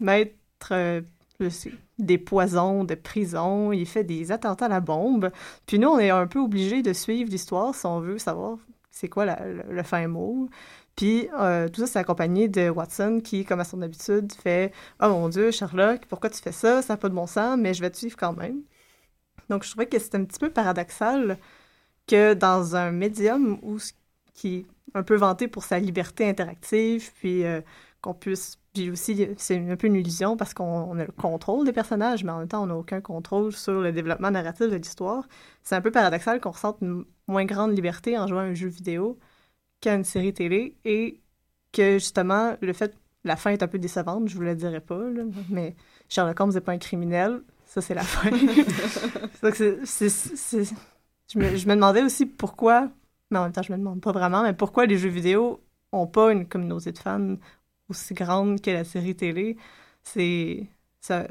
[0.00, 0.36] maître
[0.72, 1.02] euh,
[1.98, 5.30] des poisons de prison, il fait des attentats à la bombe.
[5.66, 8.58] Puis nous, on est un peu obligé de suivre l'histoire si on veut savoir
[8.90, 10.48] c'est quoi le fin mot.
[10.98, 15.08] Puis euh, tout ça, c'est accompagné de Watson qui, comme à son habitude, fait Oh
[15.08, 16.82] mon Dieu, Sherlock, pourquoi tu fais ça?
[16.82, 18.62] Ça n'a pas de bon sens, mais je vais te suivre quand même.
[19.48, 21.38] Donc je trouvais que c'est un petit peu paradoxal
[22.08, 23.60] que dans un médium
[24.34, 27.60] qui est un peu vanté pour sa liberté interactive, puis euh,
[28.00, 28.58] qu'on puisse.
[28.74, 32.32] Puis aussi, c'est un peu une illusion parce qu'on a le contrôle des personnages, mais
[32.32, 35.26] en même temps, on n'a aucun contrôle sur le développement narratif de l'histoire.
[35.62, 38.68] C'est un peu paradoxal qu'on ressente une moins grande liberté en jouant à un jeu
[38.68, 39.18] vidéo
[39.80, 41.20] qu'à une série télé et
[41.72, 42.94] que justement, le fait,
[43.24, 45.00] la fin est un peu décevante, je vous le dirais pas,
[45.50, 45.76] mais
[46.08, 48.30] Sherlock Holmes n'est pas un criminel, ça c'est la fin.
[51.32, 52.90] je, me, je me demandais aussi pourquoi,
[53.30, 55.60] mais en même temps je me demande pas vraiment, mais pourquoi les jeux vidéo
[55.92, 57.36] ont pas une communauté de fans
[57.88, 59.56] aussi grande que la série télé.
[60.02, 60.66] C'est
[61.00, 61.26] ça,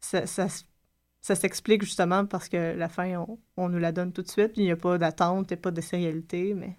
[0.00, 4.28] ça, ça, s'explique justement parce que la fin, on, on, nous la donne tout de
[4.28, 4.52] suite.
[4.56, 6.76] Il n'y a pas d'attente, a pas de sérialité, mais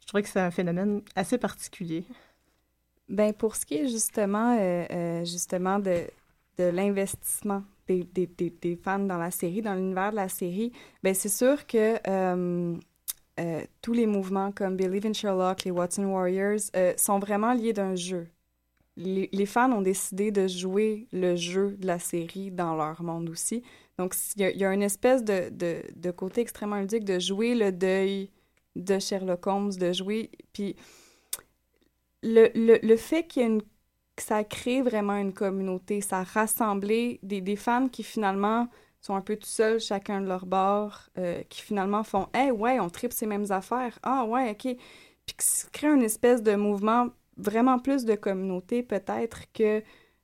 [0.00, 2.04] je trouvais que c'est un phénomène assez particulier.
[3.08, 6.06] Ben pour ce qui est justement, euh, euh, justement de,
[6.58, 11.14] de l'investissement des, des, des, fans dans la série, dans l'univers de la série, ben
[11.14, 12.76] c'est sûr que euh,
[13.80, 16.60] tous les mouvements comme Believe in Sherlock, les Watson Warriors,
[16.96, 18.28] sont vraiment liés d'un jeu.
[18.96, 23.62] Les, fans ont décidé de jouer le jeu de la série dans leur monde aussi.
[23.98, 28.30] Donc, il y, a une espèce de, côté extrêmement ludique de jouer le deuil
[28.76, 30.30] de Sherlock Holmes de jouer.
[30.52, 30.76] Puis
[32.22, 37.20] le, fait qu'il y ait une, que ça crée vraiment une communauté, ça a rassemblé
[37.22, 38.68] des fans qui finalement
[39.00, 42.80] sont un peu tout seuls, chacun de leur bord, euh, qui finalement font «Hey, ouais,
[42.80, 43.98] on tripe ces mêmes affaires.
[44.02, 44.76] Ah, ouais, OK.»
[45.26, 49.82] Puis ça crée une espèce de mouvement, vraiment plus de communauté peut-être que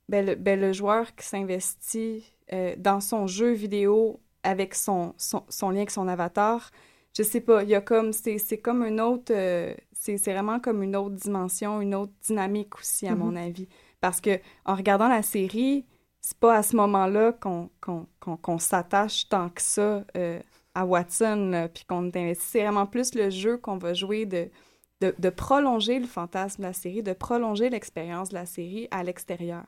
[0.09, 2.23] ben, le, ben, le, joueur qui s'investit
[2.53, 6.71] euh, dans son jeu vidéo avec son, son, son lien avec son avatar,
[7.15, 10.83] je sais pas, il y a comme, c'est comme une autre, euh, c'est vraiment comme
[10.83, 13.47] une autre dimension, une autre dynamique aussi, à mon mm-hmm.
[13.47, 13.67] avis.
[13.99, 15.85] Parce que en regardant la série,
[16.27, 20.41] c'est pas à ce moment-là qu'on s'attache tant que ça euh,
[20.75, 22.47] à Watson, puis qu'on investit.
[22.47, 24.49] C'est vraiment plus le jeu qu'on va jouer de,
[24.99, 29.03] de, de, prolonger le fantasme de la série, de prolonger l'expérience de la série à
[29.03, 29.63] l'extérieur.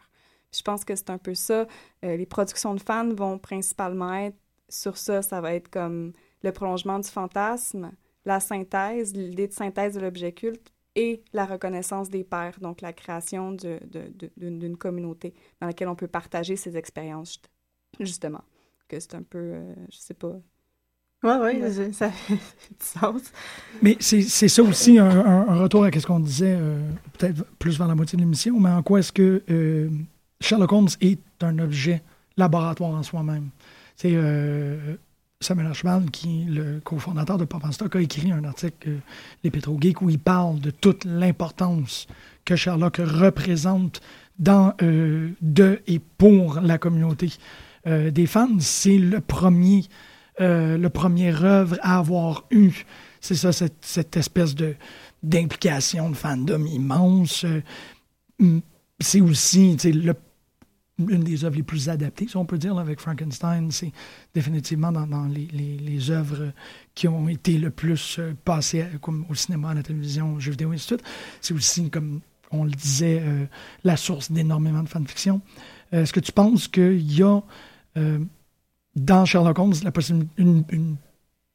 [0.54, 1.66] Je pense que c'est un peu ça.
[2.04, 4.38] Euh, les productions de fans vont principalement être
[4.68, 5.22] sur ça.
[5.22, 6.12] Ça va être comme
[6.44, 7.94] le prolongement du fantasme,
[8.26, 12.92] la synthèse, l'idée de synthèse de l'objet culte et la reconnaissance des pairs, donc la
[12.92, 17.42] création d'une communauté dans laquelle on peut partager ses expériences,
[18.02, 18.44] justement.
[18.90, 20.36] Que c'est un peu, euh, je sais pas.
[21.24, 22.40] Oui, oui, ça fait du
[22.80, 23.22] sens.
[23.82, 26.80] Mais c'est ça aussi un, retour à ce qu'on disait, euh,
[27.18, 29.90] peut-être plus vers la moitié de l'émission, mais en quoi est-ce que euh,
[30.42, 32.02] Sherlock Holmes est un objet
[32.36, 33.50] laboratoire en soi-même?
[33.96, 34.96] C'est euh,
[35.42, 38.98] Samuel Archibald, qui est le cofondateur de Pop Stock, a écrit un article, euh,
[39.46, 42.08] Les Pétro-Geeks, où il parle de toute l'importance
[42.44, 44.02] que Sherlock représente
[44.38, 47.30] dans, euh, de et pour la communauté
[47.88, 48.60] euh, des fans.
[48.60, 49.86] C'est le premier,
[50.42, 52.72] euh, le premier œuvre à avoir eu,
[53.22, 54.76] c'est ça, cette, espèce de
[55.24, 57.46] d'implication de fandom immense.
[59.00, 60.14] C'est aussi le
[61.08, 63.72] une des œuvres les plus adaptées, si on peut dire, avec Frankenstein.
[63.72, 63.92] C'est
[64.34, 66.52] définitivement dans, les, œuvres
[66.96, 68.86] qui ont été le plus euh, passées
[69.30, 70.98] au cinéma, à la télévision, aux jeux vidéo, et tout.
[71.42, 72.22] C'est aussi, comme
[72.52, 73.46] on le disait, euh,
[73.84, 75.42] la source d'énormément de fanfiction.
[75.94, 77.42] Euh, Est-ce que tu penses qu'il y a
[78.96, 79.92] dans Sherlock Holmes la
[80.38, 80.96] une, une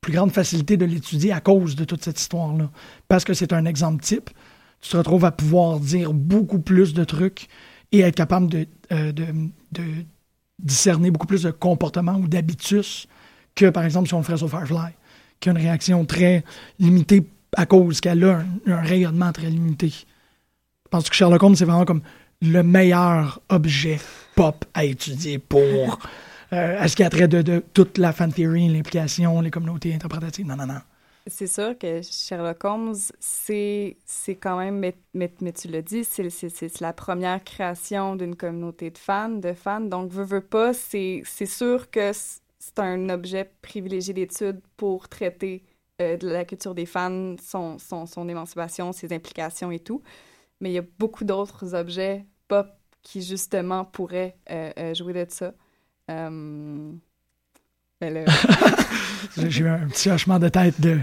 [0.02, 2.70] plus grande facilité de l'étudier à cause de toute cette histoire-là?
[3.08, 4.30] Parce que c'est un exemple type.
[4.82, 7.48] Tu te retrouves à pouvoir dire beaucoup plus de trucs
[7.92, 9.26] et être capable de, euh, de,
[9.72, 9.82] de,
[10.58, 13.08] discerner beaucoup plus de comportements ou d'habitus
[13.54, 14.92] que, par exemple, si on le ferait sur Firefly,
[15.40, 16.44] qui a une réaction très
[16.78, 17.26] limitée
[17.56, 19.88] à cause qu'elle a un, un, rayonnement très limité.
[19.88, 22.02] Je pense que Sherlock Holmes, c'est vraiment comme
[22.40, 23.98] le meilleur objet
[24.34, 25.98] pop à étudier pour
[26.52, 29.94] euh, à ce qui a trait de, de toute la fan theory, l'implication, les communautés
[29.94, 30.46] interprétatives?
[30.46, 30.80] Non, non, non.
[31.26, 33.96] C'est sûr que Sherlock Holmes, c'est
[34.28, 39.30] quand même, mais, mais, tu l'as dit, c'est la première création d'une communauté de fans,
[39.30, 39.80] de fans.
[39.80, 45.64] Donc, veut, veut pas, c'est sûr que c'est un objet privilégié d'étude pour traiter
[46.02, 50.02] euh, de la culture des fans, son, son, son émancipation, ses implications et tout.
[50.60, 52.68] Mais il y a beaucoup d'autres objets pop
[53.02, 55.54] qui, justement, pourraient euh, euh, jouer de ça.
[58.04, 58.26] Euh,
[59.48, 61.00] J'ai eu un petit hochement de tête de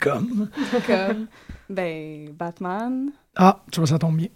[0.00, 0.48] comme.
[0.86, 1.26] Comme.
[1.68, 3.10] Ben, Batman.
[3.36, 4.28] Ah, tu vois, ça tombe bien.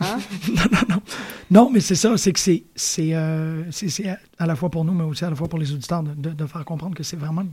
[0.00, 0.18] Hein?
[0.48, 1.02] non, non, non.
[1.50, 3.64] Non, mais c'est ça, c'est que c'est c'est euh,
[4.38, 6.30] à la fois pour nous, mais aussi à la fois pour les auditeurs de, de,
[6.30, 7.52] de faire comprendre que c'est vraiment une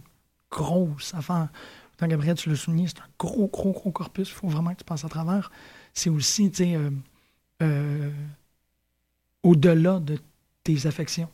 [0.52, 1.50] grosse affaire.
[1.98, 4.30] Tant Gabriel, tu l'as souligné, c'est un gros, gros, gros corpus.
[4.30, 5.52] Il faut vraiment que tu passes à travers.
[5.94, 6.90] C'est aussi, tu sais, euh,
[7.62, 8.12] euh,
[9.44, 10.18] au-delà de
[10.64, 11.30] tes affections.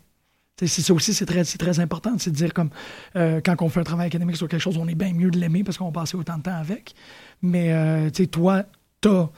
[0.60, 2.12] C'est ça aussi, c'est très, très important.
[2.18, 2.70] C'est de dire comme
[3.16, 5.40] euh, quand on fait un travail académique sur quelque chose, on est bien mieux de
[5.40, 6.94] l'aimer parce qu'on passe autant de temps avec.
[7.42, 8.64] Mais euh, toi,
[9.02, 9.30] tu as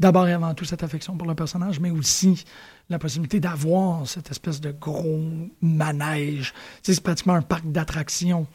[0.00, 2.44] d'abord et avant tout cette affection pour le personnage, mais aussi
[2.88, 5.20] la possibilité d'avoir cette espèce de gros
[5.60, 6.52] manège.
[6.82, 8.46] C'est pratiquement un parc d'attractions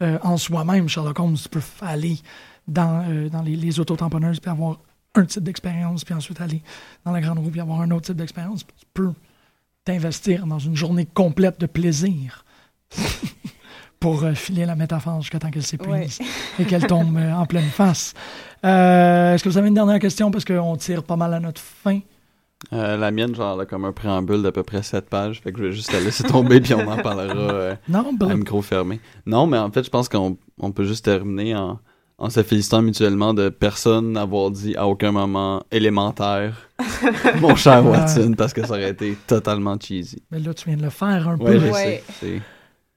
[0.00, 0.88] euh, en soi-même.
[0.88, 2.18] Sherlock Holmes, tu peux aller
[2.66, 4.78] dans, euh, dans les, les autotamponneuses puis avoir
[5.16, 6.62] un type d'expérience, puis ensuite aller
[7.04, 8.64] dans la grande roue puis avoir un autre type d'expérience.
[8.64, 9.12] Tu peux
[9.84, 12.44] t'investir dans une journée complète de plaisir
[14.00, 16.26] pour euh, filer la métaphore jusqu'à temps qu'elle s'épuise Ouais.
[16.58, 18.14] et qu'elle tombe euh, en pleine face.
[18.64, 20.30] Euh, Est-ce que vous avez une dernière question?
[20.30, 22.00] Parce qu'on tire pas mal à notre fin?
[22.72, 25.42] Euh, la mienne, genre, là, comme un préambule d'à peu près 7 pages.
[25.42, 28.34] Fait que je vais juste la laisser tomber, puis on en parlera euh, Non, à
[28.34, 29.00] micro fermé.
[29.26, 31.78] Non, mais en fait, je pense qu'on on peut juste terminer en,
[32.18, 36.68] en se félicitant mutuellement de personne n'avoir dit à aucun moment élémentaire,
[37.40, 37.84] mon cher.
[37.84, 40.22] Watson, parce que ça aurait été totalement cheesy.
[40.30, 41.58] Mais là, tu viens de le faire un Ouais, peu.
[41.60, 41.72] je Ouais.
[41.72, 42.02] sais.
[42.20, 42.42] c'est-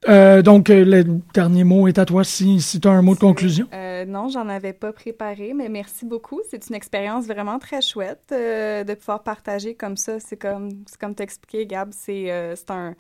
[0.08, 1.04] Euh, donc, euh, le
[1.34, 3.68] dernier mot est à toi si, si tu as un mot de conclusion.
[3.74, 6.40] Euh, non, j'en avais pas préparé, mais merci beaucoup.
[6.52, 10.20] C'est une expérience vraiment très chouette euh, de pouvoir partager comme ça.
[10.20, 12.94] C'est comme, c'est comme t'expliquais, Gab, c'est euh, c'est un,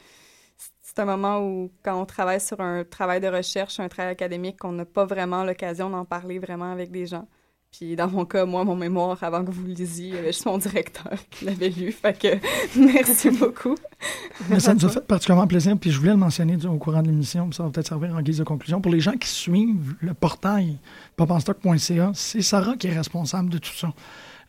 [0.97, 4.63] c'est un moment où, quand on travaille sur un travail de recherche, un travail académique,
[4.63, 7.27] on n'a pas vraiment l'occasion d'en parler vraiment avec des gens.
[7.71, 10.31] Puis dans mon cas, moi, mon mémoire, avant que vous le lisiez, il y avait
[10.31, 11.91] juste mon directeur qui l'avait lu.
[11.91, 12.29] Fait que
[12.79, 13.75] merci beaucoup.
[14.49, 17.09] Mais ça nous a fait particulièrement plaisir, puis je voulais le mentionner au courant de
[17.09, 18.81] l'émission, ça va peut-être servir en guise de conclusion.
[18.81, 20.79] Pour les gens qui suivent le portail
[21.15, 23.93] popenstock.ca, c'est Sarah qui est responsable de tout ça.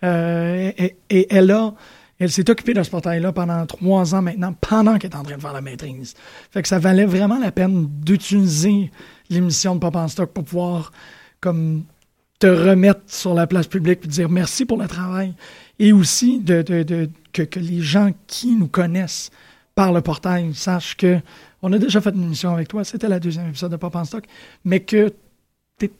[0.02, 1.74] Euh, et elle a,
[2.18, 5.36] elle s'est occupée de ce portail-là pendant trois ans maintenant, pendant qu'elle est en train
[5.36, 6.14] de faire la maîtrise.
[6.50, 8.90] Fait que ça valait vraiment la peine d'utiliser
[9.30, 10.92] l'émission de Pop en Stock pour pouvoir
[11.40, 11.84] comme
[12.40, 15.34] te remettre sur la place publique et dire merci pour le travail.
[15.78, 19.30] Et aussi de, de, de- que, que les gens qui nous connaissent
[19.76, 21.20] par le portail sachent que
[21.62, 24.04] on a déjà fait une émission avec toi, c'était la deuxième épisode de Pop en
[24.04, 24.24] Stock,
[24.64, 25.12] mais que
[25.76, 25.90] t'es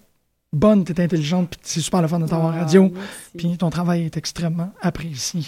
[0.52, 2.92] bonne, t'es intelligente, puis c'est super le fun de t'avoir Ah, radio,
[3.36, 5.42] puis ton travail est extrêmement apprécié.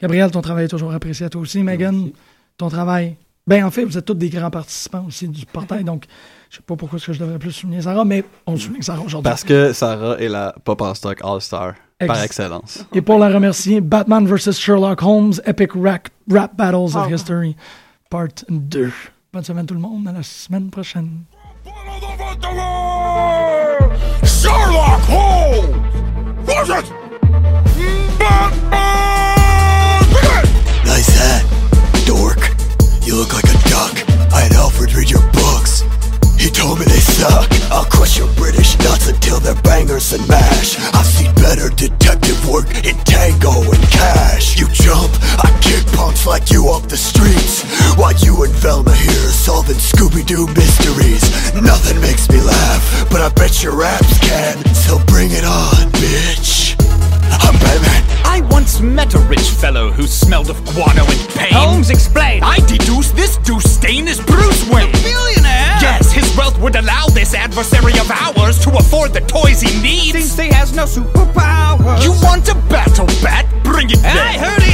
[0.00, 1.62] Gabriel, ton travail est toujours apprécié à toi aussi.
[1.62, 2.10] Megan,
[2.58, 3.16] ton travail.
[3.46, 6.04] Ben, en fait, vous êtes tous des grands participants aussi du portail, donc
[6.50, 9.02] je sais pas pourquoi est-ce que je devrais plus souligner Sarah, mais on souligne Sarah
[9.02, 9.28] aujourd'hui.
[9.30, 11.74] Parce que Sarah est la pop en stock All-Star
[12.06, 12.84] par Ex- excellence.
[12.92, 14.52] Et pour la remercier, Batman vs.
[14.52, 17.14] Sherlock Holmes, Epic Rap, Rap Battles of Oh.
[17.14, 17.56] History,
[18.10, 18.92] Part 2.
[19.32, 21.22] Bonne semaine tout le monde, à la semaine prochaine.
[24.24, 25.82] Sherlock Holmes
[26.46, 26.90] versus
[28.18, 28.85] Batman!
[32.06, 32.38] Dork,
[33.02, 33.94] you look like a duck.
[34.32, 35.82] I had Alfred read your books.
[36.38, 37.50] He told me they suck.
[37.70, 40.78] I'll crush your British nuts until they're bangers and mash.
[40.94, 44.58] I've seen better detective work in tango and cash.
[44.58, 45.10] You jump,
[45.42, 47.64] I kick punks like you off the streets.
[47.96, 51.24] While you and Velma here solving Scooby Doo mysteries.
[51.60, 54.62] Nothing makes me laugh, but I bet your raps can.
[54.74, 56.95] So bring it on, bitch.
[57.40, 58.02] I'm Batman.
[58.24, 61.52] I once met a rich fellow who smelled of guano and pain.
[61.52, 62.42] Holmes, explain.
[62.42, 64.92] I deduce this deuce stain is Bruce Wayne.
[64.92, 65.78] Billionaire!
[65.80, 70.12] Yes, his wealth would allow this adversary of ours to afford the toys he needs.
[70.12, 72.02] Since he has no superpowers.
[72.02, 73.46] You want a battle bat?
[73.62, 74.16] Bring it then.
[74.16, 74.65] I heard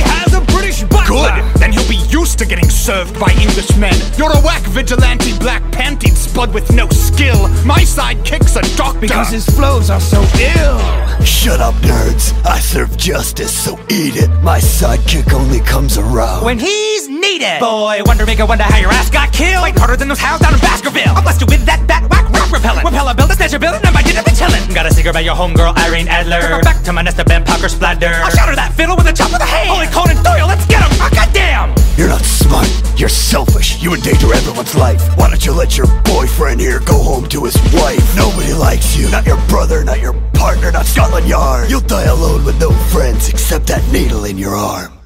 [2.82, 3.94] served by Englishmen.
[4.18, 7.46] You're a whack vigilante black pantied spud with no skill.
[7.64, 8.98] My sidekick's a doctor.
[8.98, 10.20] Because his flows are so
[10.58, 10.78] ill.
[11.22, 12.34] Shut up, nerds.
[12.44, 14.28] I serve justice, so eat it.
[14.42, 16.44] My sidekick only comes around.
[16.44, 17.60] When he's needed.
[17.60, 19.62] Boy, wonder make a wonder how your ass got killed.
[19.62, 21.14] Fight harder than those hounds down in Baskerville.
[21.14, 22.84] I busted with that bat whack rock repellent.
[22.84, 24.74] Repeller build a snatcher building and by dinner be chillin'.
[24.74, 26.40] Got a secret about your homegirl Irene Adler.
[26.48, 28.10] Go back to my nest of Ben Parker splatter.
[28.26, 29.70] I'll shatter that fiddle with a chop of the hand.
[29.70, 30.90] Holy Conan Doyle, let's get him.
[30.98, 31.81] Oh, ah, goddamn.
[31.96, 32.68] You're not smart.
[32.96, 33.82] You're selfish.
[33.82, 35.02] You endanger everyone's life.
[35.18, 38.16] Why don't you let your boyfriend here go home to his wife?
[38.16, 39.10] Nobody likes you.
[39.10, 41.70] Not your brother, not your partner, not Scotland Yard.
[41.70, 44.98] You'll die alone with no friends except that needle in your arm.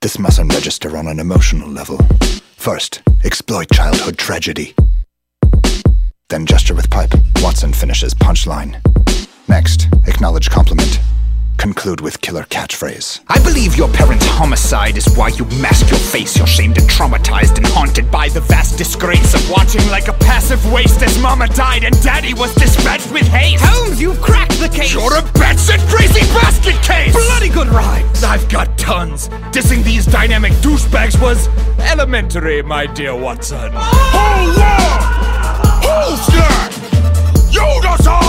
[0.00, 1.98] This mustn't register on an emotional level.
[2.56, 4.74] First, exploit childhood tragedy.
[6.28, 7.12] Then gesture with pipe.
[7.42, 8.80] Watson finishes punchline.
[9.48, 11.00] Next, acknowledge compliment.
[11.58, 13.20] Conclude with killer catchphrase.
[13.28, 16.38] I believe your parents' homicide is why you mask your face.
[16.38, 20.64] You're shamed and traumatized and haunted by the vast disgrace of watching like a passive
[20.72, 23.64] waste as mama died and daddy was dispatched with haste.
[23.66, 24.94] Holmes, you've cracked the case.
[24.94, 27.12] You're a batshit crazy basket case!
[27.12, 28.22] Bloody good rhymes.
[28.22, 29.28] I've got tons.
[29.50, 31.48] Dissing these dynamic douchebags was
[31.90, 33.72] elementary, my dear Watson.
[33.74, 35.00] Hold on!
[35.82, 37.50] Hold that!
[37.50, 38.27] You decide!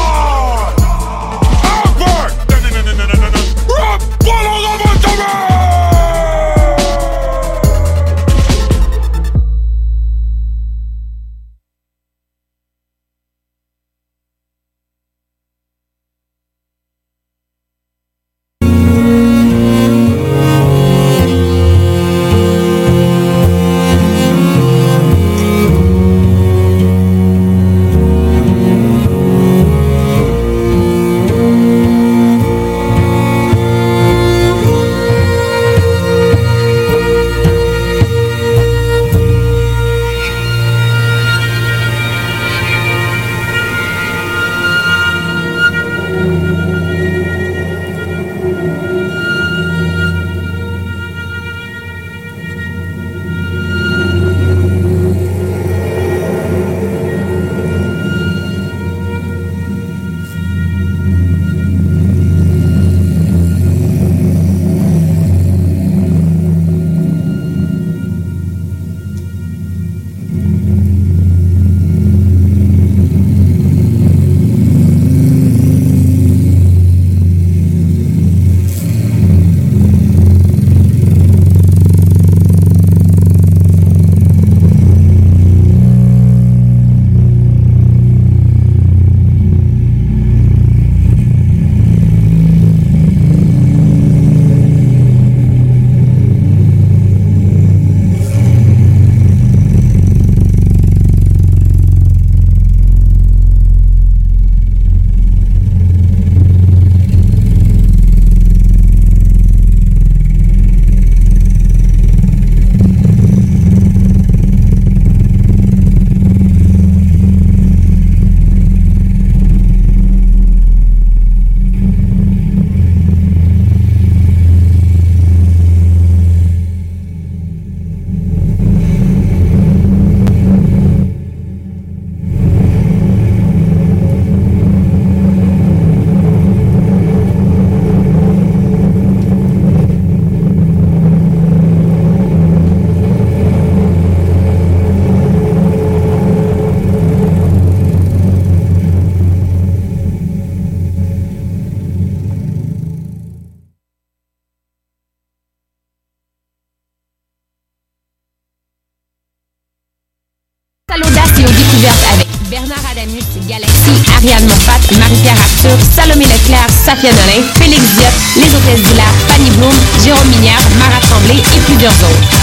[166.90, 169.72] Safia Nolin, Félix Diop, Les Hôtesses d'Hilaire, Fanny Bloom,
[170.04, 172.40] Jérôme Minière, Mara Tremblay et plusieurs autres.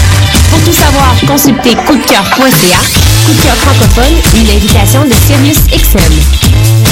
[0.49, 2.79] Pour tout savoir, consultez coupdecoeur.ca.
[3.25, 6.86] Coup de cœur francophone, une invitation de Sirius XM.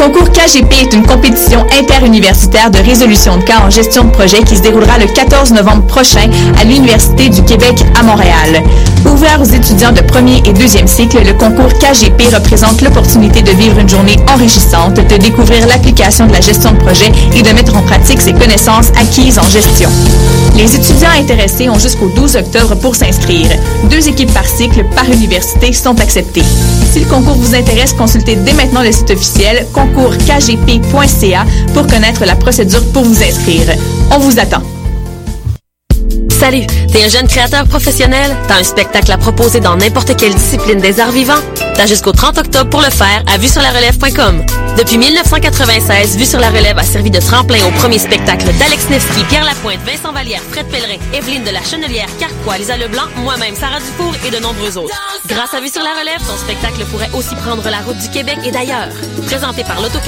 [0.00, 4.56] Concours KGP est une compétition interuniversitaire de résolution de cas en gestion de projet qui
[4.56, 6.26] se déroulera le 14 novembre prochain
[6.58, 8.62] à l'Université du Québec à Montréal.
[9.04, 13.78] Ouvert aux étudiants de premier et deuxième cycle, le concours KGP représente l'opportunité de vivre
[13.78, 17.82] une journée enrichissante, de découvrir l'application de la gestion de projet et de mettre en
[17.82, 19.90] pratique ses connaissances acquises en gestion.
[20.56, 23.48] Les étudiants intéressés ont jusqu'au 12 octobre pour s'inscrire.
[23.90, 26.44] Deux équipes par cycle par université sont acceptées.
[26.90, 32.34] Si le concours vous intéresse, consultez dès maintenant le site officiel concourskgp.ca pour connaître la
[32.34, 33.76] procédure pour vous inscrire.
[34.10, 34.62] On vous attend.
[36.40, 38.34] Salut, t'es un jeune créateur professionnel?
[38.48, 41.42] T'as un spectacle à proposer dans n'importe quelle discipline des arts vivants?
[41.74, 44.42] T'as jusqu'au 30 octobre pour le faire à vue sur la relève.com.
[44.78, 49.22] Depuis 1996, Vue sur la relève a servi de tremplin au premier spectacle d'Alex Nevsky,
[49.24, 53.78] Pierre Lapointe, Vincent Vallière, Fred Pellerin, Evelyne de la Chenelière, Carquois, Lisa Leblanc, moi-même, Sarah
[53.78, 54.94] Dufour et de nombreux autres.
[55.28, 58.38] Grâce à Vue sur la relève, ton spectacle pourrait aussi prendre la route du Québec
[58.46, 58.88] et d'ailleurs.
[59.26, 60.00] Présenté par l'Auto-Québec,